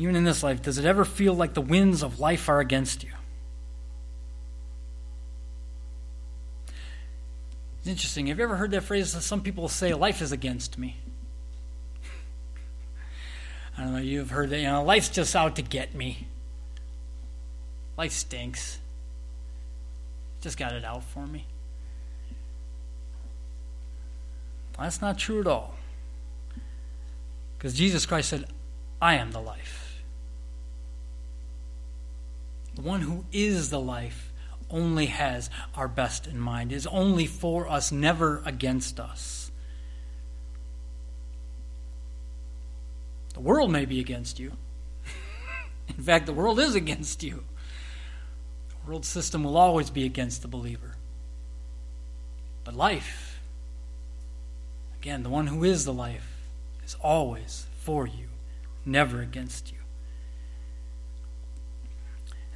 Even 0.00 0.16
in 0.16 0.24
this 0.24 0.42
life, 0.42 0.62
does 0.62 0.78
it 0.78 0.86
ever 0.86 1.04
feel 1.04 1.34
like 1.34 1.52
the 1.52 1.60
winds 1.60 2.02
of 2.02 2.18
life 2.18 2.48
are 2.48 2.58
against 2.58 3.04
you? 3.04 3.10
It's 7.80 7.86
interesting. 7.86 8.28
Have 8.28 8.38
you 8.38 8.44
ever 8.44 8.56
heard 8.56 8.70
that 8.70 8.84
phrase? 8.84 9.12
That 9.12 9.20
some 9.20 9.42
people 9.42 9.68
say, 9.68 9.92
life 9.92 10.22
is 10.22 10.32
against 10.32 10.78
me. 10.78 10.96
I 13.76 13.82
don't 13.82 13.92
know, 13.92 13.98
you've 13.98 14.30
heard 14.30 14.48
that, 14.48 14.60
you 14.60 14.68
know, 14.68 14.82
life's 14.82 15.10
just 15.10 15.36
out 15.36 15.56
to 15.56 15.62
get 15.62 15.94
me. 15.94 16.26
Life 17.98 18.12
stinks. 18.12 18.78
Just 20.40 20.56
got 20.56 20.72
it 20.72 20.82
out 20.82 21.04
for 21.04 21.26
me. 21.26 21.44
That's 24.78 25.02
not 25.02 25.18
true 25.18 25.42
at 25.42 25.46
all. 25.46 25.74
Because 27.58 27.74
Jesus 27.74 28.06
Christ 28.06 28.30
said, 28.30 28.46
I 29.02 29.16
am 29.16 29.32
the 29.32 29.42
life. 29.42 29.89
The 32.80 32.88
one 32.88 33.02
who 33.02 33.26
is 33.30 33.68
the 33.68 33.78
life 33.78 34.32
only 34.70 35.06
has 35.06 35.50
our 35.74 35.86
best 35.86 36.26
in 36.26 36.40
mind, 36.40 36.72
is 36.72 36.86
only 36.86 37.26
for 37.26 37.68
us, 37.68 37.92
never 37.92 38.40
against 38.46 38.98
us. 38.98 39.50
The 43.34 43.40
world 43.40 43.70
may 43.70 43.84
be 43.84 44.00
against 44.00 44.38
you. 44.38 44.52
in 45.88 46.02
fact, 46.02 46.24
the 46.24 46.32
world 46.32 46.58
is 46.58 46.74
against 46.74 47.22
you. 47.22 47.44
The 48.70 48.88
world 48.88 49.04
system 49.04 49.44
will 49.44 49.58
always 49.58 49.90
be 49.90 50.06
against 50.06 50.40
the 50.40 50.48
believer. 50.48 50.94
But 52.64 52.74
life, 52.74 53.42
again, 55.02 55.22
the 55.22 55.28
one 55.28 55.48
who 55.48 55.64
is 55.64 55.84
the 55.84 55.92
life, 55.92 56.32
is 56.82 56.96
always 57.02 57.66
for 57.82 58.06
you, 58.06 58.28
never 58.86 59.20
against 59.20 59.70
you. 59.70 59.79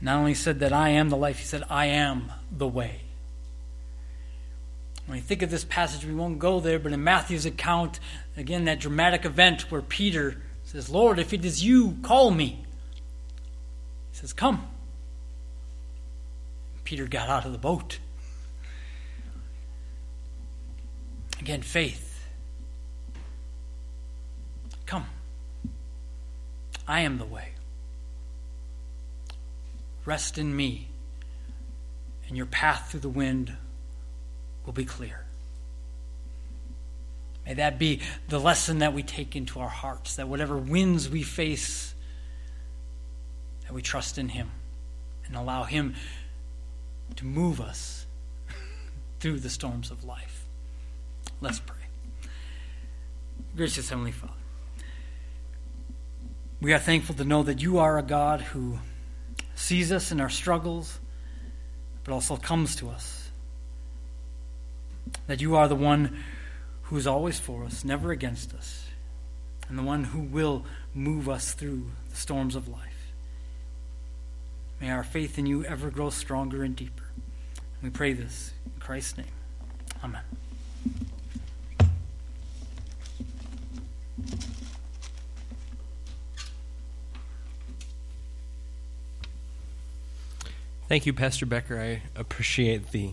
Not 0.04 0.18
only 0.18 0.34
said 0.34 0.60
that 0.60 0.70
I 0.70 0.90
am 0.90 1.08
the 1.08 1.16
life, 1.16 1.38
he 1.38 1.46
said, 1.46 1.62
I 1.70 1.86
am 1.86 2.30
the 2.52 2.68
way. 2.68 3.00
When 5.06 5.16
you 5.16 5.24
think 5.24 5.40
of 5.40 5.50
this 5.50 5.64
passage, 5.64 6.04
we 6.04 6.12
won't 6.12 6.38
go 6.38 6.60
there, 6.60 6.78
but 6.78 6.92
in 6.92 7.02
Matthew's 7.02 7.46
account, 7.46 8.00
again, 8.36 8.66
that 8.66 8.80
dramatic 8.80 9.24
event 9.24 9.70
where 9.70 9.80
Peter 9.80 10.42
says, 10.62 10.90
Lord, 10.90 11.18
if 11.18 11.32
it 11.32 11.42
is 11.42 11.64
you, 11.64 11.96
call 12.02 12.30
me. 12.30 12.66
He 14.12 14.18
says, 14.18 14.34
Come. 14.34 14.66
Peter 16.84 17.06
got 17.06 17.30
out 17.30 17.46
of 17.46 17.52
the 17.52 17.58
boat. 17.58 17.98
Again, 21.40 21.62
faith. 21.62 22.26
Come. 24.84 25.06
I 26.86 27.00
am 27.00 27.16
the 27.16 27.24
way. 27.24 27.53
Rest 30.04 30.36
in 30.36 30.54
me, 30.54 30.88
and 32.28 32.36
your 32.36 32.46
path 32.46 32.90
through 32.90 33.00
the 33.00 33.08
wind 33.08 33.56
will 34.66 34.72
be 34.72 34.84
clear. 34.84 35.24
May 37.46 37.54
that 37.54 37.78
be 37.78 38.00
the 38.28 38.40
lesson 38.40 38.78
that 38.78 38.94
we 38.94 39.02
take 39.02 39.36
into 39.36 39.60
our 39.60 39.68
hearts, 39.68 40.16
that 40.16 40.28
whatever 40.28 40.56
winds 40.56 41.08
we 41.08 41.22
face, 41.22 41.94
that 43.62 43.72
we 43.72 43.82
trust 43.82 44.18
in 44.18 44.30
Him 44.30 44.50
and 45.26 45.36
allow 45.36 45.64
Him 45.64 45.94
to 47.16 47.24
move 47.24 47.60
us 47.60 48.06
through 49.20 49.40
the 49.40 49.50
storms 49.50 49.90
of 49.90 50.04
life. 50.04 50.44
Let's 51.40 51.60
pray. 51.60 51.76
Gracious 53.56 53.88
Heavenly 53.88 54.12
Father, 54.12 54.32
we 56.60 56.72
are 56.72 56.78
thankful 56.78 57.14
to 57.16 57.24
know 57.24 57.42
that 57.42 57.60
you 57.60 57.78
are 57.78 57.98
a 57.98 58.02
God 58.02 58.40
who 58.40 58.78
sees 59.54 59.92
us 59.92 60.12
in 60.12 60.20
our 60.20 60.28
struggles, 60.28 60.98
but 62.02 62.12
also 62.12 62.36
comes 62.36 62.76
to 62.76 62.90
us. 62.90 63.30
That 65.26 65.40
you 65.40 65.56
are 65.56 65.68
the 65.68 65.74
one 65.74 66.22
who 66.82 66.96
is 66.96 67.06
always 67.06 67.38
for 67.38 67.64
us, 67.64 67.84
never 67.84 68.10
against 68.10 68.54
us, 68.54 68.86
and 69.68 69.78
the 69.78 69.82
one 69.82 70.04
who 70.04 70.20
will 70.20 70.64
move 70.92 71.28
us 71.28 71.54
through 71.54 71.90
the 72.10 72.16
storms 72.16 72.56
of 72.56 72.68
life. 72.68 73.12
May 74.80 74.90
our 74.90 75.04
faith 75.04 75.38
in 75.38 75.46
you 75.46 75.64
ever 75.64 75.90
grow 75.90 76.10
stronger 76.10 76.62
and 76.62 76.76
deeper. 76.76 77.04
We 77.82 77.90
pray 77.90 78.12
this 78.12 78.52
in 78.66 78.80
Christ's 78.80 79.18
name. 79.18 79.26
Amen. 80.02 80.22
Thank 90.86 91.06
you, 91.06 91.14
Pastor 91.14 91.46
Becker. 91.46 91.80
I 91.80 92.02
appreciate 92.18 92.90
the 92.92 93.12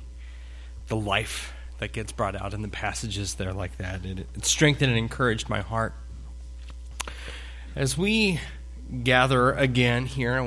the 0.87 0.95
life 0.95 1.53
that 1.77 1.93
gets 1.93 2.11
brought 2.11 2.35
out 2.35 2.53
in 2.53 2.61
the 2.61 2.67
passages 2.67 3.35
there 3.35 3.53
like 3.53 3.77
that. 3.77 4.05
It, 4.05 4.27
it 4.35 4.45
strengthened 4.45 4.89
and 4.89 4.97
encouraged 4.97 5.47
my 5.47 5.61
heart. 5.61 5.93
As 7.73 7.97
we 7.97 8.41
gather 9.03 9.53
again 9.53 10.05
here 10.05 10.37